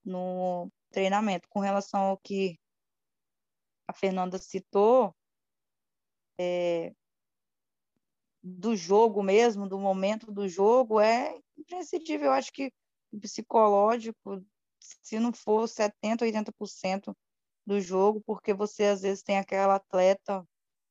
no 0.05 0.69
treinamento. 0.97 1.47
Com 1.47 1.60
relação 1.60 2.01
ao 2.01 2.17
que 2.17 2.60
a 3.88 3.93
Fernanda 3.93 4.39
citou, 4.39 5.15
é, 6.39 6.91
do 8.41 8.75
jogo 8.75 9.21
mesmo, 9.21 9.69
do 9.69 9.77
momento 9.77 10.31
do 10.31 10.49
jogo, 10.49 10.99
é 10.99 11.39
imprescindível. 11.55 12.27
Eu 12.27 12.33
acho 12.33 12.51
que 12.51 12.71
o 13.12 13.19
psicológico, 13.19 14.43
se 14.79 15.19
não 15.19 15.31
for 15.31 15.67
70%, 15.67 16.21
80% 16.21 17.15
do 17.63 17.79
jogo, 17.79 18.19
porque 18.25 18.51
você 18.51 18.86
às 18.86 19.01
vezes 19.01 19.21
tem 19.21 19.38
aquela 19.38 19.75
atleta 19.75 20.43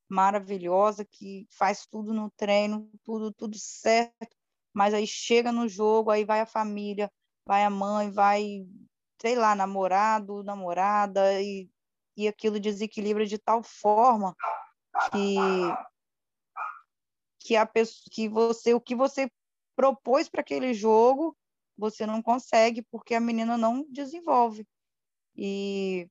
maravilhosa 0.09 1.05
que 1.05 1.49
faz 1.51 1.85
tudo 1.85 2.15
no 2.15 2.31
treino, 2.31 2.89
tudo, 3.03 3.33
tudo 3.33 3.59
certo, 3.59 4.37
mas 4.73 4.95
aí 4.95 5.07
chega 5.07 5.51
no 5.51 5.67
jogo, 5.67 6.11
aí 6.13 6.25
vai 6.25 6.41
a 6.41 6.47
família, 6.47 7.11
vai 7.45 7.65
a 7.65 7.71
mãe, 7.71 8.11
vai, 8.11 8.65
sei 9.21 9.35
lá, 9.35 9.55
namorado, 9.55 10.43
namorada, 10.43 11.41
e, 11.41 11.69
e 12.17 12.29
aquilo 12.29 12.61
desequilibra 12.61 13.27
de 13.27 13.39
tal 13.39 13.63
forma 13.63 14.35
que 15.11 15.37
que 17.39 17.55
a 17.55 17.65
pessoa, 17.65 18.03
que 18.11 18.29
você 18.29 18.75
o 18.75 18.81
que 18.81 18.95
você 18.95 19.31
propôs 19.77 20.29
para 20.29 20.41
aquele 20.41 20.75
jogo, 20.75 21.37
você 21.77 22.07
não 22.07 22.21
consegue, 22.21 22.83
porque 22.83 23.15
a 23.15 23.21
menina 23.21 23.57
não 23.57 23.87
desenvolve. 23.91 24.67
E 25.37 26.09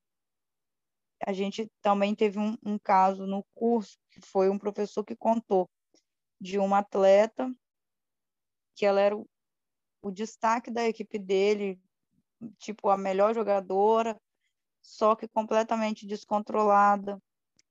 a 1.25 1.33
gente 1.33 1.69
também 1.81 2.15
teve 2.15 2.39
um, 2.39 2.55
um 2.63 2.77
caso 2.77 3.25
no 3.25 3.43
curso, 3.55 3.97
que 4.11 4.21
foi 4.21 4.49
um 4.49 4.59
professor 4.59 5.03
que 5.03 5.15
contou 5.15 5.69
de 6.39 6.59
uma 6.59 6.79
atleta 6.79 7.51
que 8.75 8.85
ela 8.85 9.01
era 9.01 9.17
o, 9.17 9.27
o 10.01 10.11
destaque 10.11 10.69
da 10.69 10.87
equipe 10.87 11.17
dele, 11.17 11.79
tipo 12.59 12.89
a 12.89 12.97
melhor 12.97 13.33
jogadora, 13.33 14.19
só 14.81 15.15
que 15.15 15.27
completamente 15.27 16.05
descontrolada. 16.05 17.21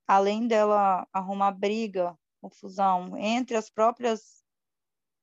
Além 0.06 0.46
dela 0.46 1.06
arrumar 1.12 1.52
briga, 1.52 2.16
confusão 2.40 3.16
entre 3.16 3.56
as 3.56 3.70
próprias 3.70 4.44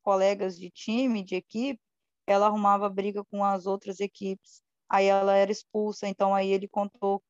colegas 0.01 0.57
de 0.57 0.69
time, 0.71 1.23
de 1.23 1.35
equipe, 1.35 1.79
ela 2.25 2.47
arrumava 2.47 2.89
briga 2.89 3.23
com 3.25 3.43
as 3.43 3.65
outras 3.65 3.99
equipes. 3.99 4.61
Aí 4.89 5.05
ela 5.05 5.35
era 5.35 5.51
expulsa, 5.51 6.07
então 6.07 6.33
aí 6.33 6.49
ele 6.51 6.67
contou 6.67 7.23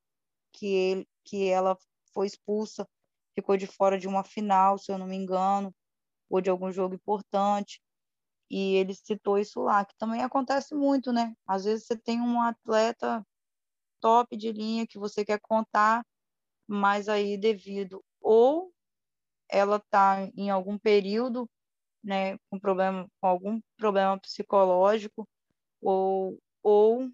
que 0.54 0.68
ele 0.68 1.08
que 1.24 1.48
ela 1.48 1.78
foi 2.14 2.28
expulsa, 2.28 2.88
ficou 3.36 3.56
de 3.56 3.68
fora 3.68 3.98
de 3.98 4.08
uma 4.08 4.24
final, 4.24 4.78
se 4.78 4.92
eu 4.92 4.98
não 4.98 5.06
me 5.06 5.16
engano, 5.16 5.74
ou 6.30 6.42
de 6.42 6.50
algum 6.50 6.72
jogo 6.72 6.96
importante. 6.96 7.82
E 8.52 8.76
ele 8.76 8.94
citou 8.94 9.40
isso 9.40 9.62
lá, 9.62 9.86
que 9.86 9.96
também 9.98 10.24
acontece 10.24 10.76
muito, 10.76 11.14
né? 11.14 11.34
Às 11.48 11.64
vezes 11.64 11.86
você 11.86 11.98
tem 11.98 12.20
um 12.20 12.42
atleta 12.42 13.26
top 14.02 14.36
de 14.36 14.52
linha 14.52 14.86
que 14.86 15.00
você 15.00 15.24
quer 15.24 15.40
contar, 15.42 16.06
mas 16.68 17.08
aí 17.10 17.38
devido 17.38 18.04
ou 18.20 18.74
ela 19.50 19.78
está 19.78 20.30
em 20.36 20.50
algum 20.50 20.78
período 20.78 21.50
né, 22.04 22.38
com 22.50 22.60
problema, 22.60 23.08
com 23.22 23.28
algum 23.28 23.62
problema 23.78 24.20
psicológico 24.20 25.28
ou, 25.82 26.38
ou 26.64 27.10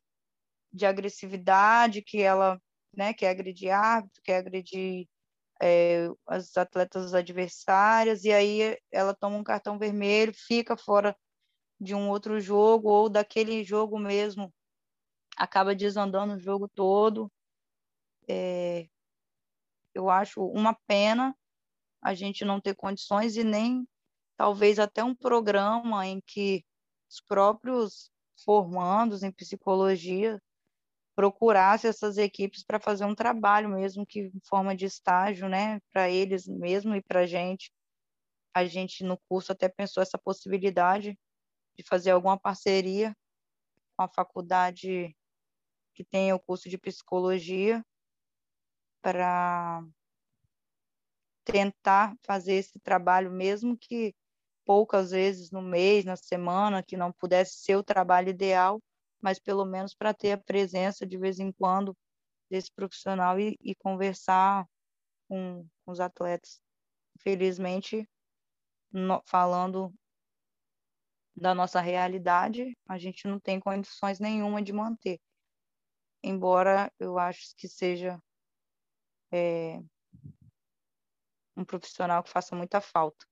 de 0.73 0.85
agressividade, 0.85 2.01
que 2.01 2.21
ela 2.21 2.59
né, 2.95 3.13
quer 3.13 3.29
agredir 3.29 3.71
árbitro, 3.71 4.21
quer 4.23 4.37
agredir 4.37 5.07
é, 5.61 6.07
as 6.27 6.55
atletas 6.57 7.13
adversárias, 7.13 8.23
e 8.23 8.31
aí 8.31 8.77
ela 8.91 9.13
toma 9.13 9.37
um 9.37 9.43
cartão 9.43 9.77
vermelho, 9.77 10.33
fica 10.33 10.77
fora 10.77 11.15
de 11.79 11.93
um 11.95 12.09
outro 12.09 12.39
jogo, 12.39 12.89
ou 12.89 13.09
daquele 13.09 13.63
jogo 13.63 13.99
mesmo, 13.99 14.53
acaba 15.37 15.75
desandando 15.75 16.33
o 16.33 16.39
jogo 16.39 16.67
todo. 16.67 17.31
É, 18.27 18.87
eu 19.93 20.09
acho 20.09 20.43
uma 20.45 20.73
pena 20.87 21.35
a 22.01 22.13
gente 22.13 22.45
não 22.45 22.61
ter 22.61 22.75
condições 22.75 23.35
e 23.35 23.43
nem 23.43 23.87
talvez 24.35 24.79
até 24.79 25.03
um 25.03 25.15
programa 25.15 26.05
em 26.05 26.21
que 26.21 26.63
os 27.09 27.21
próprios 27.21 28.11
formandos 28.43 29.23
em 29.23 29.31
psicologia 29.31 30.41
procurasse 31.15 31.87
essas 31.87 32.17
equipes 32.17 32.63
para 32.63 32.79
fazer 32.79 33.05
um 33.05 33.15
trabalho 33.15 33.69
mesmo 33.69 34.05
que 34.05 34.19
em 34.19 34.39
forma 34.47 34.75
de 34.75 34.85
estágio, 34.85 35.49
né, 35.49 35.79
para 35.91 36.09
eles 36.09 36.47
mesmo 36.47 36.95
e 36.95 37.01
para 37.01 37.21
a 37.21 37.25
gente. 37.25 37.71
A 38.53 38.65
gente 38.65 39.03
no 39.03 39.17
curso 39.27 39.51
até 39.51 39.67
pensou 39.67 40.01
essa 40.03 40.17
possibilidade 40.17 41.17
de 41.77 41.83
fazer 41.83 42.11
alguma 42.11 42.39
parceria 42.39 43.15
com 43.95 44.03
a 44.03 44.07
faculdade 44.07 45.15
que 45.93 46.03
tem 46.03 46.31
o 46.33 46.39
curso 46.39 46.69
de 46.69 46.77
psicologia 46.77 47.83
para 49.01 49.83
tentar 51.43 52.15
fazer 52.25 52.55
esse 52.55 52.79
trabalho, 52.79 53.31
mesmo 53.31 53.77
que 53.77 54.13
poucas 54.65 55.11
vezes 55.11 55.49
no 55.49 55.61
mês, 55.61 56.03
na 56.03 56.17
semana, 56.17 56.83
que 56.83 56.97
não 56.97 57.11
pudesse 57.13 57.59
ser 57.59 57.77
o 57.77 57.83
trabalho 57.83 58.29
ideal, 58.29 58.81
mas 59.21 59.39
pelo 59.39 59.65
menos 59.65 59.95
para 59.95 60.13
ter 60.13 60.33
a 60.33 60.37
presença 60.37 61.05
de 61.05 61.17
vez 61.17 61.39
em 61.39 61.51
quando 61.53 61.95
desse 62.49 62.71
profissional 62.71 63.39
e, 63.39 63.57
e 63.61 63.73
conversar 63.75 64.67
com, 65.27 65.65
com, 65.85 65.91
os 65.91 65.99
atletas. 65.99 66.61
Infelizmente, 67.15 68.07
no, 68.91 69.21
falando 69.25 69.93
da 71.37 71.53
nossa 71.53 71.79
realidade, 71.79 72.75
a 72.87 72.97
gente 72.97 73.27
não 73.27 73.39
tem 73.39 73.59
condições 73.59 74.19
nenhuma 74.19 74.61
de 74.61 74.73
manter. 74.73 75.19
Embora 76.23 76.91
eu 76.99 77.19
acho 77.19 77.55
que 77.55 77.67
seja 77.67 78.19
é, 79.31 79.79
um 81.55 81.63
profissional 81.63 82.23
que 82.23 82.31
faça 82.31 82.55
muita 82.55 82.81
falta. 82.81 83.25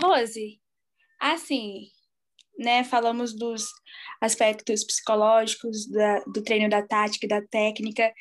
Rose, 0.00 0.60
assim, 1.18 1.90
né, 2.56 2.84
falamos 2.84 3.36
dos 3.36 3.66
aspectos 4.20 4.84
psicológicos 4.84 5.88
da, 5.90 6.20
do 6.20 6.42
treino 6.42 6.68
da 6.68 6.86
tática 6.86 7.26
e 7.26 7.28
da 7.28 7.42
técnica, 7.42 8.12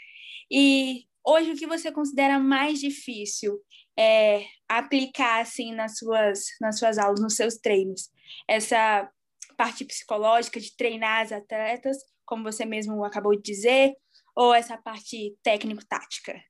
e 0.49 1.05
hoje 1.25 1.51
o 1.51 1.55
que 1.55 1.67
você 1.67 1.91
considera 1.91 2.39
mais 2.39 2.79
difícil 2.79 3.59
é 3.97 4.45
aplicar, 4.67 5.41
assim, 5.41 5.73
nas 5.73 5.97
suas, 5.97 6.45
nas 6.61 6.77
suas 6.77 6.97
aulas, 6.97 7.21
nos 7.21 7.35
seus 7.35 7.55
treinos? 7.55 8.09
Essa 8.47 9.11
parte 9.57 9.85
psicológica 9.85 10.59
de 10.59 10.75
treinar 10.75 11.21
as 11.21 11.31
atletas, 11.31 11.97
como 12.25 12.43
você 12.43 12.65
mesmo 12.65 13.03
acabou 13.03 13.35
de 13.35 13.41
dizer, 13.41 13.93
ou 14.35 14.53
essa 14.53 14.77
parte 14.77 15.35
técnico-tática? 15.41 16.41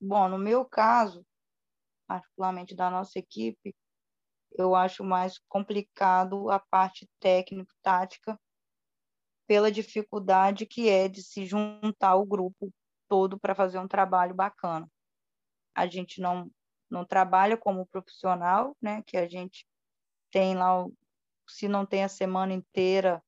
Bom, 0.00 0.28
no 0.28 0.38
meu 0.38 0.64
caso, 0.64 1.26
particularmente 2.06 2.74
da 2.74 2.90
nossa 2.90 3.18
equipe, 3.18 3.74
eu 4.52 4.74
acho 4.74 5.02
mais 5.02 5.38
complicado 5.48 6.50
a 6.50 6.58
parte 6.58 7.08
técnico-tática, 7.18 8.38
pela 9.46 9.70
dificuldade 9.70 10.66
que 10.66 10.88
é 10.88 11.08
de 11.08 11.22
se 11.22 11.46
juntar 11.46 12.16
o 12.16 12.26
grupo 12.26 12.72
todo 13.08 13.38
para 13.38 13.54
fazer 13.54 13.78
um 13.78 13.88
trabalho 13.88 14.34
bacana. 14.34 14.90
A 15.74 15.86
gente 15.86 16.20
não, 16.20 16.50
não 16.90 17.04
trabalha 17.04 17.56
como 17.56 17.86
profissional, 17.86 18.76
né? 18.80 19.02
Que 19.06 19.16
a 19.16 19.28
gente 19.28 19.66
tem 20.30 20.54
lá, 20.56 20.84
se 21.48 21.68
não 21.68 21.86
tem 21.86 22.04
a 22.04 22.08
semana 22.08 22.52
inteira, 22.52 23.22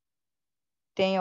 tem 0.95 1.17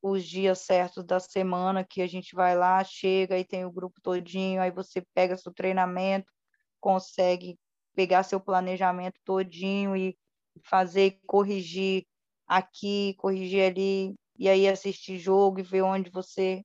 os 0.00 0.24
dias 0.24 0.60
certos 0.60 1.04
da 1.04 1.20
semana 1.20 1.84
que 1.84 2.00
a 2.00 2.06
gente 2.06 2.34
vai 2.34 2.56
lá, 2.56 2.82
chega 2.84 3.38
e 3.38 3.44
tem 3.44 3.64
o 3.64 3.72
grupo 3.72 4.00
todinho, 4.00 4.62
aí 4.62 4.70
você 4.70 5.02
pega 5.14 5.36
seu 5.36 5.52
treinamento, 5.52 6.32
consegue 6.80 7.58
pegar 7.94 8.22
seu 8.22 8.40
planejamento 8.40 9.20
todinho 9.24 9.96
e 9.96 10.16
fazer, 10.64 11.20
corrigir 11.26 12.06
aqui, 12.46 13.14
corrigir 13.18 13.70
ali, 13.70 14.14
e 14.38 14.48
aí 14.48 14.68
assistir 14.68 15.18
jogo 15.18 15.60
e 15.60 15.62
ver 15.62 15.82
onde 15.82 16.10
você. 16.10 16.64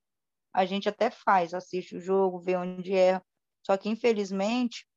A 0.53 0.65
gente 0.65 0.88
até 0.88 1.09
faz, 1.09 1.53
assiste 1.53 1.95
o 1.95 1.99
jogo, 1.99 2.39
vê 2.39 2.55
onde 2.55 2.95
é. 2.95 3.21
Só 3.65 3.76
que, 3.78 3.89
infelizmente, 3.89 4.88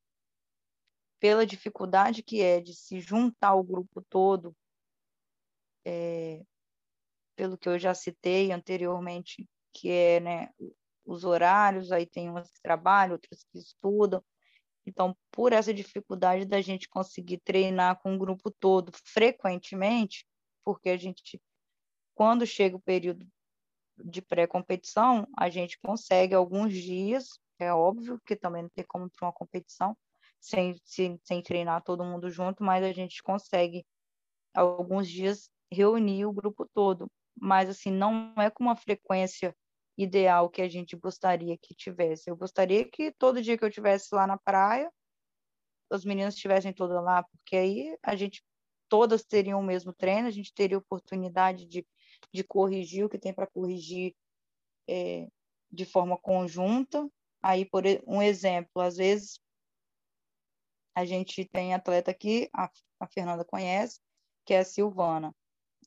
pela 1.19 1.45
dificuldade 1.45 2.21
que 2.23 2.41
é 2.41 2.61
de 2.61 2.75
se 2.75 2.99
juntar 2.99 3.55
o 3.55 3.63
grupo 3.63 4.03
todo, 4.09 4.55
é, 5.85 6.43
pelo 7.35 7.57
que 7.57 7.69
eu 7.69 7.79
já 7.79 7.93
citei 7.93 8.51
anteriormente, 8.51 9.47
que 9.73 9.89
é 9.89 10.19
né, 10.19 10.49
os 11.05 11.23
horários, 11.23 11.91
aí 11.91 12.05
tem 12.05 12.29
umas 12.29 12.51
que 12.51 12.61
trabalham, 12.61 13.13
outras 13.13 13.43
que 13.51 13.57
estudam, 13.57 14.23
então, 14.87 15.17
por 15.29 15.51
essa 15.51 15.73
dificuldade 15.73 16.45
da 16.45 16.61
gente 16.61 16.87
conseguir 16.87 17.39
treinar 17.39 17.99
com 18.01 18.15
o 18.15 18.17
grupo 18.17 18.49
todo 18.49 18.89
frequentemente, 19.05 20.25
porque 20.63 20.87
a 20.87 20.95
gente, 20.95 21.41
quando 22.17 22.47
chega 22.47 22.75
o 22.75 22.81
período 22.81 23.27
de 24.03 24.23
pré-competição, 24.23 25.27
a 25.37 25.51
gente 25.51 25.77
consegue 25.79 26.33
alguns 26.33 26.73
dias, 26.73 27.39
é 27.59 27.71
óbvio 27.71 28.19
que 28.25 28.35
também 28.35 28.63
não 28.63 28.69
tem 28.71 28.83
como 28.83 29.07
para 29.07 29.27
uma 29.27 29.31
competição, 29.31 29.95
sem, 30.39 30.81
sem, 30.83 31.19
sem 31.23 31.43
treinar 31.43 31.83
todo 31.83 32.03
mundo 32.03 32.27
junto, 32.31 32.63
mas 32.63 32.83
a 32.83 32.91
gente 32.91 33.21
consegue 33.21 33.85
alguns 34.51 35.07
dias 35.07 35.47
reunir 35.71 36.25
o 36.25 36.33
grupo 36.33 36.67
todo. 36.73 37.07
Mas, 37.39 37.69
assim, 37.69 37.91
não 37.91 38.33
é 38.35 38.49
com 38.49 38.63
uma 38.63 38.75
frequência 38.75 39.55
ideal 39.95 40.49
que 40.49 40.63
a 40.63 40.67
gente 40.67 40.95
gostaria 40.95 41.55
que 41.55 41.75
tivesse. 41.75 42.31
Eu 42.31 42.35
gostaria 42.35 42.83
que 42.89 43.11
todo 43.11 43.43
dia 43.43 43.55
que 43.55 43.63
eu 43.63 43.69
tivesse 43.69 44.07
lá 44.15 44.25
na 44.25 44.39
praia, 44.39 44.91
os 45.91 46.03
meninos 46.03 46.33
estivessem 46.33 46.73
todos 46.73 46.95
lá, 47.03 47.21
porque 47.21 47.55
aí 47.55 47.95
a 48.01 48.15
gente 48.15 48.43
todas 48.89 49.23
teriam 49.23 49.59
o 49.59 49.63
mesmo 49.63 49.93
treino, 49.93 50.27
a 50.27 50.31
gente 50.31 50.53
teria 50.53 50.77
oportunidade 50.77 51.65
de, 51.65 51.85
de 52.33 52.43
corrigir 52.43 53.05
o 53.05 53.09
que 53.09 53.19
tem 53.19 53.33
para 53.33 53.47
corrigir 53.47 54.15
é, 54.87 55.27
de 55.71 55.85
forma 55.85 56.17
conjunta. 56.17 57.09
Aí, 57.41 57.65
por 57.65 57.83
um 58.05 58.21
exemplo, 58.21 58.81
às 58.81 58.97
vezes 58.97 59.39
a 60.95 61.05
gente 61.05 61.45
tem 61.45 61.73
atleta 61.73 62.09
aqui, 62.11 62.49
a, 62.53 62.69
a 62.99 63.07
Fernanda 63.07 63.45
conhece, 63.45 63.99
que 64.45 64.53
é 64.53 64.59
a 64.59 64.65
Silvana. 64.65 65.31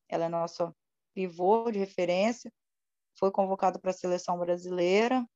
Ela 0.09 0.27
é 0.27 0.29
nossa 0.29 0.75
pivô 1.13 1.71
de 1.71 1.79
referência, 1.79 2.53
foi 3.19 3.31
convocada 3.31 3.79
para 3.79 3.91
a 3.91 3.95
seleção 3.95 4.39
brasileira. 4.39 5.27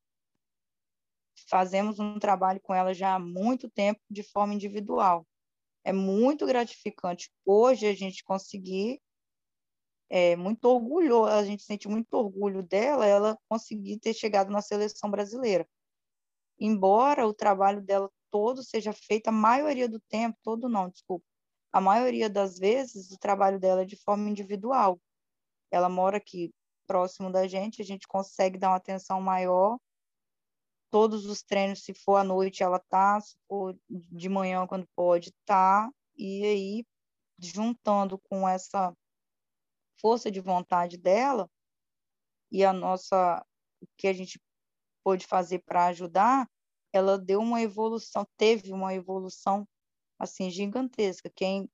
Fazemos 1.49 1.99
um 1.99 2.19
trabalho 2.19 2.61
com 2.61 2.73
ela 2.73 2.95
já 2.95 3.15
há 3.15 3.19
muito 3.19 3.69
tempo, 3.69 4.01
de 4.09 4.23
forma 4.23 4.55
individual. 4.55 5.27
É 5.83 5.93
muito 5.93 6.47
gratificante 6.47 7.31
hoje 7.45 7.87
a 7.87 7.95
gente 7.95 8.25
conseguir, 8.25 9.01
é 10.09 10.37
muito 10.37 10.65
orgulho, 10.67 11.25
a 11.25 11.45
gente 11.45 11.63
sente 11.63 11.89
muito 11.89 12.13
orgulho 12.15 12.63
dela, 12.63 13.07
ela 13.07 13.39
conseguir 13.49 13.99
ter 13.99 14.15
chegado 14.15 14.51
na 14.51 14.61
seleção 14.61 15.11
brasileira. 15.11 15.67
Embora 16.59 17.27
o 17.27 17.35
trabalho 17.35 17.83
dela 17.83 18.11
todo 18.31 18.63
seja 18.63 18.93
feito, 18.93 19.29
a 19.29 19.33
maioria 19.33 19.89
do 19.89 20.01
tempo, 20.01 20.39
todo 20.43 20.69
não, 20.69 20.89
desculpa, 20.89 21.25
a 21.73 21.81
maioria 21.81 22.31
das 22.31 22.59
vezes 22.59 23.11
o 23.11 23.19
trabalho 23.19 23.59
dela 23.59 23.83
é 23.83 23.85
de 23.85 23.97
forma 23.97 24.29
individual. 24.29 25.01
Ela 25.71 25.89
mora 25.89 26.19
aqui 26.19 26.53
próximo 26.87 27.33
da 27.33 27.49
gente, 27.49 27.83
a 27.83 27.85
gente 27.85 28.07
consegue 28.07 28.59
dar 28.59 28.71
uma 28.71 28.77
atenção 28.77 29.21
maior. 29.21 29.79
Todos 30.91 31.27
os 31.27 31.43
treinos, 31.43 31.83
se 31.83 31.93
for 31.93 32.17
à 32.17 32.25
noite, 32.25 32.63
ela 32.63 32.79
tá, 32.79 33.21
se 33.21 33.37
for 33.49 33.77
de 33.89 34.29
manhã, 34.29 34.65
quando 34.67 34.87
pode, 34.95 35.33
tá. 35.45 35.91
E 36.17 36.45
aí, 36.45 36.87
juntando 37.39 38.19
com 38.19 38.49
essa 38.49 38.95
força 40.05 40.31
de 40.31 40.39
vontade 40.39 40.99
dela 40.99 41.49
e 42.53 42.63
a 42.63 42.75
nossa, 42.75 43.43
o 43.81 43.87
que 43.97 44.07
a 44.07 44.13
gente 44.13 44.39
pôde 45.03 45.27
fazer 45.27 45.61
para 45.61 45.87
ajudar, 45.87 46.47
ela 46.93 47.19
deu 47.19 47.41
uma 47.41 47.63
evolução, 47.63 48.27
teve 48.37 48.71
uma 48.71 48.93
evolução 48.93 49.67
assim 50.19 50.51
gigantesca. 50.51 51.31
Quem 51.35 51.71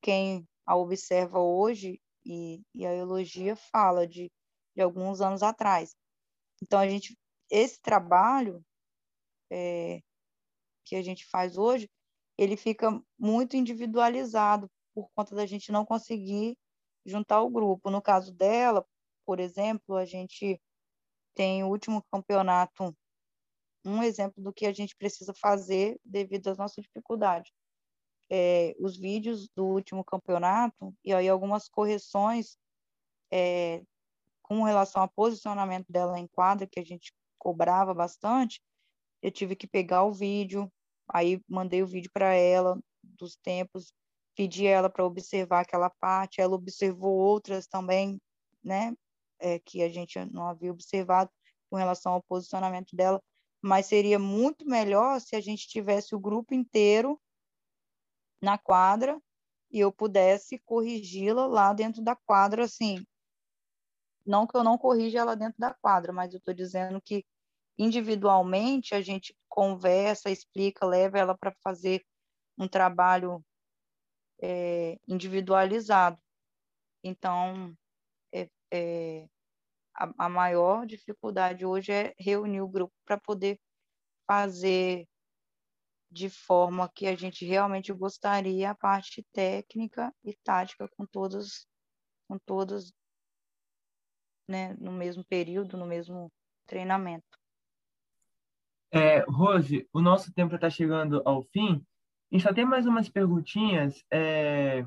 quem 0.00 0.48
a 0.64 0.74
observa 0.74 1.38
hoje 1.38 2.00
e, 2.24 2.62
e 2.74 2.86
a 2.86 2.94
elogia 2.94 3.54
fala 3.54 4.06
de 4.06 4.32
de 4.74 4.82
alguns 4.82 5.20
anos 5.20 5.42
atrás. 5.42 5.96
Então, 6.62 6.78
a 6.78 6.88
gente, 6.88 7.16
esse 7.50 7.80
trabalho 7.80 8.62
é, 9.50 10.00
que 10.84 10.94
a 10.96 11.02
gente 11.02 11.24
faz 11.26 11.56
hoje, 11.56 11.88
ele 12.38 12.56
fica 12.56 12.90
muito 13.18 13.56
individualizado 13.56 14.70
por 14.94 15.08
conta 15.14 15.34
da 15.34 15.46
gente 15.46 15.72
não 15.72 15.84
conseguir 15.84 16.56
juntar 17.06 17.40
o 17.42 17.50
grupo. 17.50 17.90
No 17.90 18.02
caso 18.02 18.32
dela, 18.32 18.84
por 19.24 19.40
exemplo, 19.40 19.96
a 19.96 20.04
gente 20.04 20.60
tem 21.34 21.62
o 21.62 21.68
último 21.68 22.02
campeonato, 22.10 22.96
um 23.84 24.02
exemplo 24.02 24.42
do 24.42 24.52
que 24.52 24.66
a 24.66 24.72
gente 24.72 24.96
precisa 24.96 25.32
fazer 25.34 25.98
devido 26.04 26.48
às 26.48 26.58
nossas 26.58 26.82
dificuldades. 26.84 27.52
É, 28.28 28.74
os 28.80 28.96
vídeos 28.96 29.48
do 29.54 29.64
último 29.64 30.04
campeonato 30.04 30.92
e 31.04 31.14
aí 31.14 31.28
algumas 31.28 31.68
correções 31.68 32.58
é, 33.30 33.84
com 34.42 34.64
relação 34.64 35.02
ao 35.02 35.08
posicionamento 35.08 35.86
dela 35.92 36.18
em 36.18 36.26
quadra, 36.26 36.66
que 36.66 36.80
a 36.80 36.84
gente 36.84 37.12
cobrava 37.38 37.94
bastante, 37.94 38.60
eu 39.22 39.30
tive 39.30 39.54
que 39.54 39.66
pegar 39.66 40.04
o 40.04 40.12
vídeo, 40.12 40.70
aí 41.08 41.40
mandei 41.48 41.82
o 41.82 41.86
vídeo 41.86 42.10
para 42.12 42.34
ela 42.34 42.80
dos 43.02 43.36
tempos, 43.36 43.92
pedi 44.36 44.66
ela 44.66 44.90
para 44.90 45.04
observar 45.04 45.60
aquela 45.60 45.90
parte, 45.90 46.40
ela 46.40 46.54
observou 46.54 47.16
outras 47.16 47.66
também, 47.66 48.20
né, 48.62 48.94
é, 49.38 49.58
que 49.58 49.82
a 49.82 49.88
gente 49.88 50.22
não 50.26 50.46
havia 50.46 50.70
observado 50.70 51.30
com 51.70 51.76
relação 51.76 52.12
ao 52.12 52.22
posicionamento 52.22 52.94
dela, 52.94 53.22
mas 53.60 53.86
seria 53.86 54.18
muito 54.18 54.66
melhor 54.66 55.20
se 55.20 55.34
a 55.34 55.40
gente 55.40 55.66
tivesse 55.66 56.14
o 56.14 56.20
grupo 56.20 56.54
inteiro 56.54 57.20
na 58.40 58.58
quadra 58.58 59.20
e 59.70 59.80
eu 59.80 59.90
pudesse 59.90 60.58
corrigi-la 60.64 61.46
lá 61.46 61.72
dentro 61.72 62.02
da 62.02 62.14
quadra, 62.14 62.64
assim, 62.64 63.04
não 64.24 64.46
que 64.46 64.56
eu 64.56 64.64
não 64.64 64.76
corrija 64.76 65.20
ela 65.20 65.36
dentro 65.36 65.58
da 65.58 65.72
quadra, 65.72 66.12
mas 66.12 66.32
eu 66.32 66.38
estou 66.38 66.52
dizendo 66.52 67.00
que 67.00 67.24
individualmente 67.78 68.94
a 68.94 69.00
gente 69.00 69.36
conversa, 69.48 70.30
explica, 70.30 70.84
leva 70.84 71.18
ela 71.18 71.36
para 71.36 71.54
fazer 71.62 72.04
um 72.58 72.66
trabalho 72.66 73.44
é, 74.40 74.98
individualizado. 75.06 76.18
Então, 77.02 77.76
é, 78.32 78.48
é, 78.72 79.28
a, 79.94 80.26
a 80.26 80.28
maior 80.28 80.86
dificuldade 80.86 81.64
hoje 81.64 81.92
é 81.92 82.14
reunir 82.18 82.60
o 82.60 82.68
grupo 82.68 82.94
para 83.04 83.18
poder 83.18 83.58
fazer 84.26 85.06
de 86.10 86.30
forma 86.30 86.90
que 86.94 87.06
a 87.06 87.16
gente 87.16 87.44
realmente 87.44 87.92
gostaria 87.92 88.70
a 88.70 88.74
parte 88.74 89.24
técnica 89.32 90.12
e 90.24 90.34
tática 90.44 90.88
com 90.96 91.04
todas 91.06 91.66
com 92.28 92.38
todas 92.38 92.92
né, 94.48 94.74
no 94.78 94.92
mesmo 94.92 95.24
período, 95.24 95.76
no 95.76 95.86
mesmo 95.86 96.32
treinamento. 96.66 97.38
É, 98.92 99.20
Rose, 99.28 99.88
o 99.92 100.00
nosso 100.00 100.32
tempo 100.32 100.54
está 100.54 100.70
chegando 100.70 101.22
ao 101.24 101.42
fim. 101.42 101.84
E 102.30 102.40
só 102.40 102.52
tem 102.52 102.64
mais 102.64 102.86
umas 102.86 103.08
perguntinhas. 103.08 104.04
É, 104.10 104.84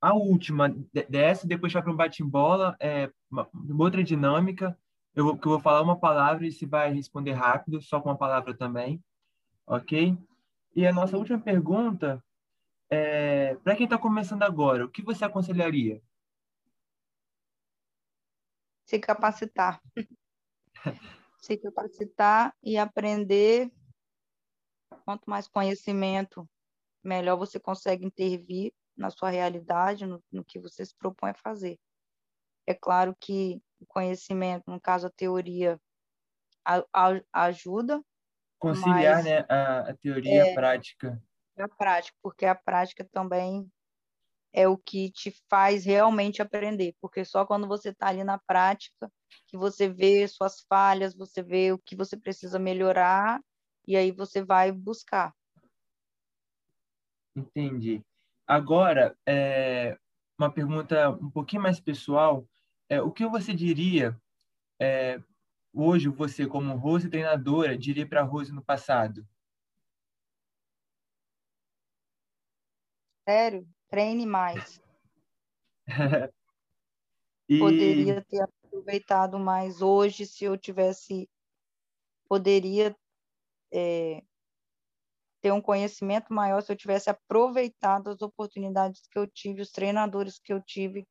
a 0.00 0.14
última 0.14 0.68
dessa, 1.08 1.46
depois 1.46 1.72
vai 1.72 1.82
para 1.82 1.92
um 1.92 1.96
bate-bola, 1.96 2.76
é 2.80 3.10
uma, 3.30 3.48
outra 3.78 4.04
dinâmica. 4.04 4.78
Eu 5.14 5.24
vou, 5.24 5.34
eu 5.34 5.50
vou 5.50 5.60
falar 5.60 5.82
uma 5.82 5.98
palavra 5.98 6.46
e 6.46 6.52
você 6.52 6.66
vai 6.66 6.92
responder 6.92 7.32
rápido, 7.32 7.80
só 7.80 8.00
com 8.00 8.10
uma 8.10 8.18
palavra 8.18 8.54
também, 8.54 9.02
ok? 9.66 10.16
E 10.74 10.86
a 10.86 10.92
nossa 10.92 11.16
última 11.16 11.38
pergunta 11.38 12.22
é, 12.88 13.56
para 13.56 13.74
quem 13.74 13.84
está 13.84 13.98
começando 13.98 14.42
agora, 14.42 14.84
o 14.84 14.90
que 14.90 15.02
você 15.02 15.24
aconselharia? 15.24 16.00
Se 18.84 18.98
capacitar. 18.98 19.80
Se 21.38 21.56
capacitar 21.56 22.54
e 22.62 22.76
aprender. 22.76 23.70
Quanto 25.04 25.28
mais 25.28 25.48
conhecimento, 25.48 26.48
melhor 27.02 27.36
você 27.36 27.58
consegue 27.58 28.04
intervir 28.04 28.72
na 28.96 29.10
sua 29.10 29.30
realidade, 29.30 30.06
no, 30.06 30.22
no 30.32 30.44
que 30.44 30.58
você 30.58 30.84
se 30.84 30.94
propõe 30.96 31.30
a 31.30 31.34
fazer. 31.34 31.78
É 32.66 32.74
claro 32.74 33.14
que 33.20 33.60
o 33.80 33.86
conhecimento, 33.86 34.64
no 34.66 34.80
caso 34.80 35.06
a 35.06 35.10
teoria, 35.10 35.80
a, 36.64 36.82
a, 36.92 37.44
ajuda. 37.44 38.02
Conciliar 38.58 39.22
né, 39.22 39.44
a, 39.48 39.90
a 39.90 39.96
teoria 39.96 40.32
é, 40.32 40.48
e 40.48 40.50
a 40.50 40.54
prática. 40.54 41.22
A 41.58 41.68
prática, 41.68 42.18
porque 42.22 42.46
a 42.46 42.54
prática 42.54 43.06
também 43.12 43.70
é 44.52 44.66
o 44.66 44.78
que 44.78 45.10
te 45.10 45.30
faz 45.50 45.84
realmente 45.84 46.40
aprender, 46.40 46.94
porque 47.00 47.24
só 47.24 47.44
quando 47.44 47.68
você 47.68 47.90
está 47.90 48.08
ali 48.08 48.24
na 48.24 48.38
prática 48.38 49.12
que 49.46 49.56
você 49.56 49.88
vê 49.88 50.26
suas 50.26 50.64
falhas, 50.66 51.14
você 51.14 51.42
vê 51.42 51.72
o 51.72 51.78
que 51.78 51.94
você 51.94 52.16
precisa 52.16 52.58
melhorar 52.58 53.40
e 53.86 53.96
aí 53.96 54.10
você 54.10 54.42
vai 54.42 54.72
buscar. 54.72 55.34
Entendi. 57.34 58.02
Agora, 58.46 59.16
é, 59.26 59.98
uma 60.38 60.50
pergunta 60.50 61.10
um 61.10 61.30
pouquinho 61.30 61.62
mais 61.62 61.78
pessoal. 61.78 62.48
É, 62.88 63.00
o 63.00 63.12
que 63.12 63.26
você 63.26 63.52
diria, 63.52 64.18
é, 64.80 65.20
hoje, 65.72 66.08
você 66.08 66.46
como 66.46 66.76
Rose 66.76 67.10
treinadora, 67.10 67.76
diria 67.76 68.06
para 68.06 68.20
a 68.20 68.24
Rose 68.24 68.52
no 68.52 68.62
passado? 68.62 69.26
Sério? 73.28 73.68
Treine 73.88 74.24
mais. 74.24 74.80
e... 77.48 77.58
Poderia 77.58 78.24
ter 78.24 78.42
aproveitado 78.42 79.38
mais 79.38 79.82
hoje 79.82 80.24
se 80.26 80.44
eu 80.44 80.56
tivesse... 80.56 81.28
Poderia 82.28 82.96
é, 83.72 84.22
ter 85.40 85.52
um 85.52 85.60
conhecimento 85.60 86.32
maior 86.32 86.60
se 86.60 86.72
eu 86.72 86.76
tivesse 86.76 87.08
aproveitado 87.08 88.08
as 88.08 88.20
oportunidades 88.20 89.06
que 89.08 89.18
eu 89.18 89.26
tive, 89.26 89.62
os 89.62 89.70
treinadores 89.70 90.38
que 90.38 90.52
eu 90.52 90.60
tive, 90.60 91.06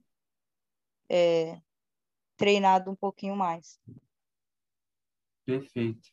é, 1.09 1.61
treinado 2.35 2.91
um 2.91 2.95
pouquinho 2.95 3.35
mais. 3.35 3.79
Perfeito. 5.45 6.09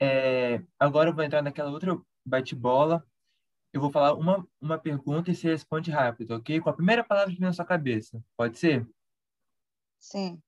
É, 0.00 0.62
agora 0.78 1.10
eu 1.10 1.14
vou 1.14 1.24
entrar 1.24 1.42
naquela 1.42 1.70
outra 1.70 1.98
bate-bola. 2.24 3.06
Eu 3.72 3.80
vou 3.80 3.90
falar 3.90 4.14
uma, 4.14 4.46
uma 4.60 4.78
pergunta 4.78 5.30
e 5.30 5.34
você 5.34 5.48
responde 5.48 5.90
rápido, 5.90 6.32
ok? 6.32 6.60
Com 6.60 6.70
a 6.70 6.74
primeira 6.74 7.04
palavra 7.04 7.32
que 7.32 7.38
vem 7.38 7.48
na 7.48 7.52
sua 7.52 7.64
cabeça. 7.64 8.22
Pode 8.36 8.58
ser? 8.58 8.88
Sim. 9.98 10.42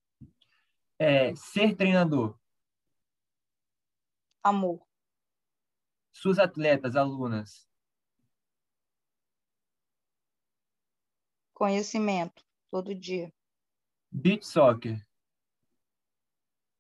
É, 0.99 1.35
ser 1.35 1.75
treinador. 1.77 2.39
Amor. 4.43 4.90
Suas 6.13 6.39
atletas, 6.39 6.97
alunas. 6.97 7.69
Conhecimento, 11.55 12.45
todo 12.71 12.95
dia. 12.95 13.33
Beach 14.11 14.47
soccer. 14.47 15.07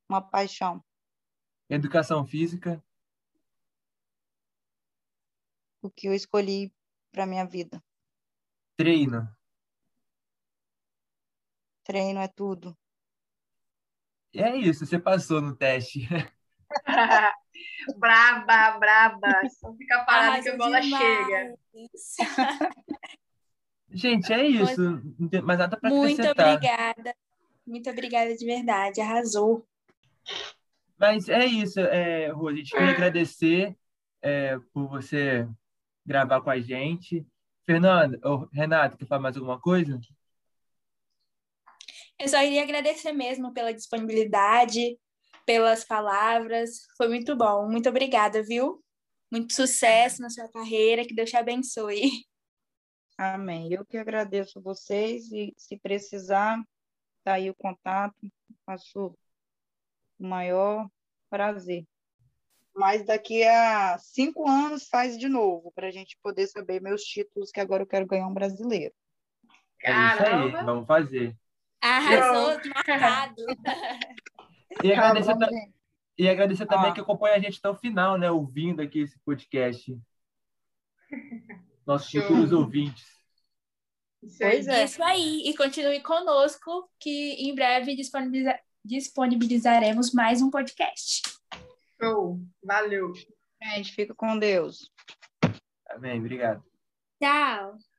Uma 0.09 0.20
paixão. 0.20 0.83
Educação 1.68 2.26
física. 2.26 2.83
O 5.83 5.91
que 5.91 6.09
eu 6.09 6.14
escolhi 6.14 6.72
para 7.12 7.26
minha 7.26 7.45
vida. 7.45 7.83
Treino. 8.76 9.28
Treino 11.85 12.20
é 12.20 12.28
tudo. 12.28 12.76
É 14.35 14.57
isso, 14.57 14.87
você 14.87 14.99
passou 14.99 15.41
no 15.41 15.57
teste. 15.57 16.09
braba, 17.97 18.78
braba. 18.78 19.49
Só 19.49 19.72
fica 19.74 20.05
parado 20.05 20.39
ah, 20.39 20.43
que 20.43 20.49
a 20.49 20.57
bola 20.57 20.81
demais. 20.81 21.03
chega. 21.03 21.59
Gente, 23.93 24.33
é 24.33 24.47
isso. 24.47 25.03
Tem 25.31 25.43
mais 25.43 25.59
nada 25.59 25.76
para 25.76 25.91
Muito 25.91 26.22
obrigada. 26.22 27.14
Muito 27.66 27.91
obrigada 27.91 28.37
de 28.37 28.45
verdade. 28.45 29.01
Arrasou. 29.01 29.66
Mas 30.99 31.28
é 31.28 31.47
isso, 31.47 31.81
é, 31.81 32.28
Rô. 32.28 32.49
A 32.49 32.55
gente 32.55 32.70
queria 32.70 32.91
agradecer 32.91 33.76
é, 34.22 34.59
por 34.72 34.89
você 34.89 35.49
gravar 36.05 36.41
com 36.41 36.51
a 36.51 36.61
gente. 36.61 37.26
Fernanda, 37.64 38.18
ou 38.22 38.49
Renato, 38.53 38.97
quer 38.97 39.07
falar 39.07 39.22
mais 39.22 39.37
alguma 39.37 39.61
coisa? 39.61 39.99
Eu 42.18 42.28
só 42.28 42.43
iria 42.43 42.62
agradecer 42.62 43.12
mesmo 43.12 43.53
pela 43.53 43.72
disponibilidade, 43.72 44.99
pelas 45.45 45.84
palavras. 45.84 46.86
Foi 46.97 47.09
muito 47.09 47.36
bom. 47.36 47.68
Muito 47.68 47.88
obrigada, 47.88 48.43
viu? 48.43 48.82
Muito 49.30 49.53
sucesso 49.53 50.22
na 50.22 50.30
sua 50.30 50.49
carreira. 50.49 51.05
Que 51.05 51.14
Deus 51.14 51.30
te 51.30 51.36
abençoe. 51.36 52.11
Amém. 53.16 53.72
Eu 53.72 53.84
que 53.84 53.99
agradeço 53.99 54.61
vocês 54.61 55.30
e 55.30 55.53
se 55.57 55.76
precisar, 55.78 56.62
tá 57.22 57.34
aí 57.34 57.51
o 57.51 57.55
contato. 57.55 58.16
Faço 58.64 59.16
o 60.18 60.26
maior 60.26 60.88
prazer. 61.28 61.86
Mas 62.74 63.05
daqui 63.05 63.45
a 63.45 63.99
cinco 63.99 64.49
anos 64.49 64.88
faz 64.88 65.18
de 65.18 65.28
novo, 65.28 65.72
para 65.72 65.88
a 65.88 65.91
gente 65.91 66.18
poder 66.22 66.47
saber 66.47 66.80
meus 66.80 67.03
títulos, 67.03 67.51
que 67.51 67.61
agora 67.61 67.82
eu 67.82 67.86
quero 67.86 68.07
ganhar 68.07 68.26
um 68.26 68.34
brasileiro. 68.34 68.95
É 69.82 69.91
isso 69.91 70.22
aí, 70.22 70.64
vamos 70.64 70.86
fazer. 70.86 71.36
Arrasou, 71.80 72.61
marcado. 72.74 73.43
E 74.83 74.93
agradecer, 74.93 75.37
tá 75.37 75.49
e 76.18 76.29
agradecer 76.29 76.66
também 76.66 76.91
ah. 76.91 76.95
que 76.95 77.01
acompanha 77.01 77.37
a 77.37 77.39
gente 77.39 77.59
até 77.59 77.68
o 77.68 77.75
final, 77.75 78.18
né? 78.18 78.31
Ouvindo 78.31 78.81
aqui 78.81 79.01
esse 79.01 79.18
podcast. 79.21 79.99
nossos 81.87 82.11
futuros 82.11 82.53
ouvintes. 82.53 83.05
Isso. 84.23 84.39
Pois 84.39 84.68
é. 84.68 84.85
Isso 84.85 85.03
aí. 85.03 85.49
E 85.49 85.57
continue 85.57 86.01
conosco, 86.01 86.91
que 86.99 87.33
em 87.33 87.55
breve 87.55 87.97
disponibiliza- 87.97 88.61
disponibilizaremos 88.85 90.12
mais 90.12 90.43
um 90.43 90.51
podcast. 90.51 91.23
Show. 92.01 92.41
Valeu. 92.62 93.12
Gente, 93.62 93.93
fica 93.93 94.14
com 94.14 94.39
Deus. 94.39 94.91
Amém. 95.89 96.18
Obrigado. 96.18 96.62
Tchau! 97.21 97.89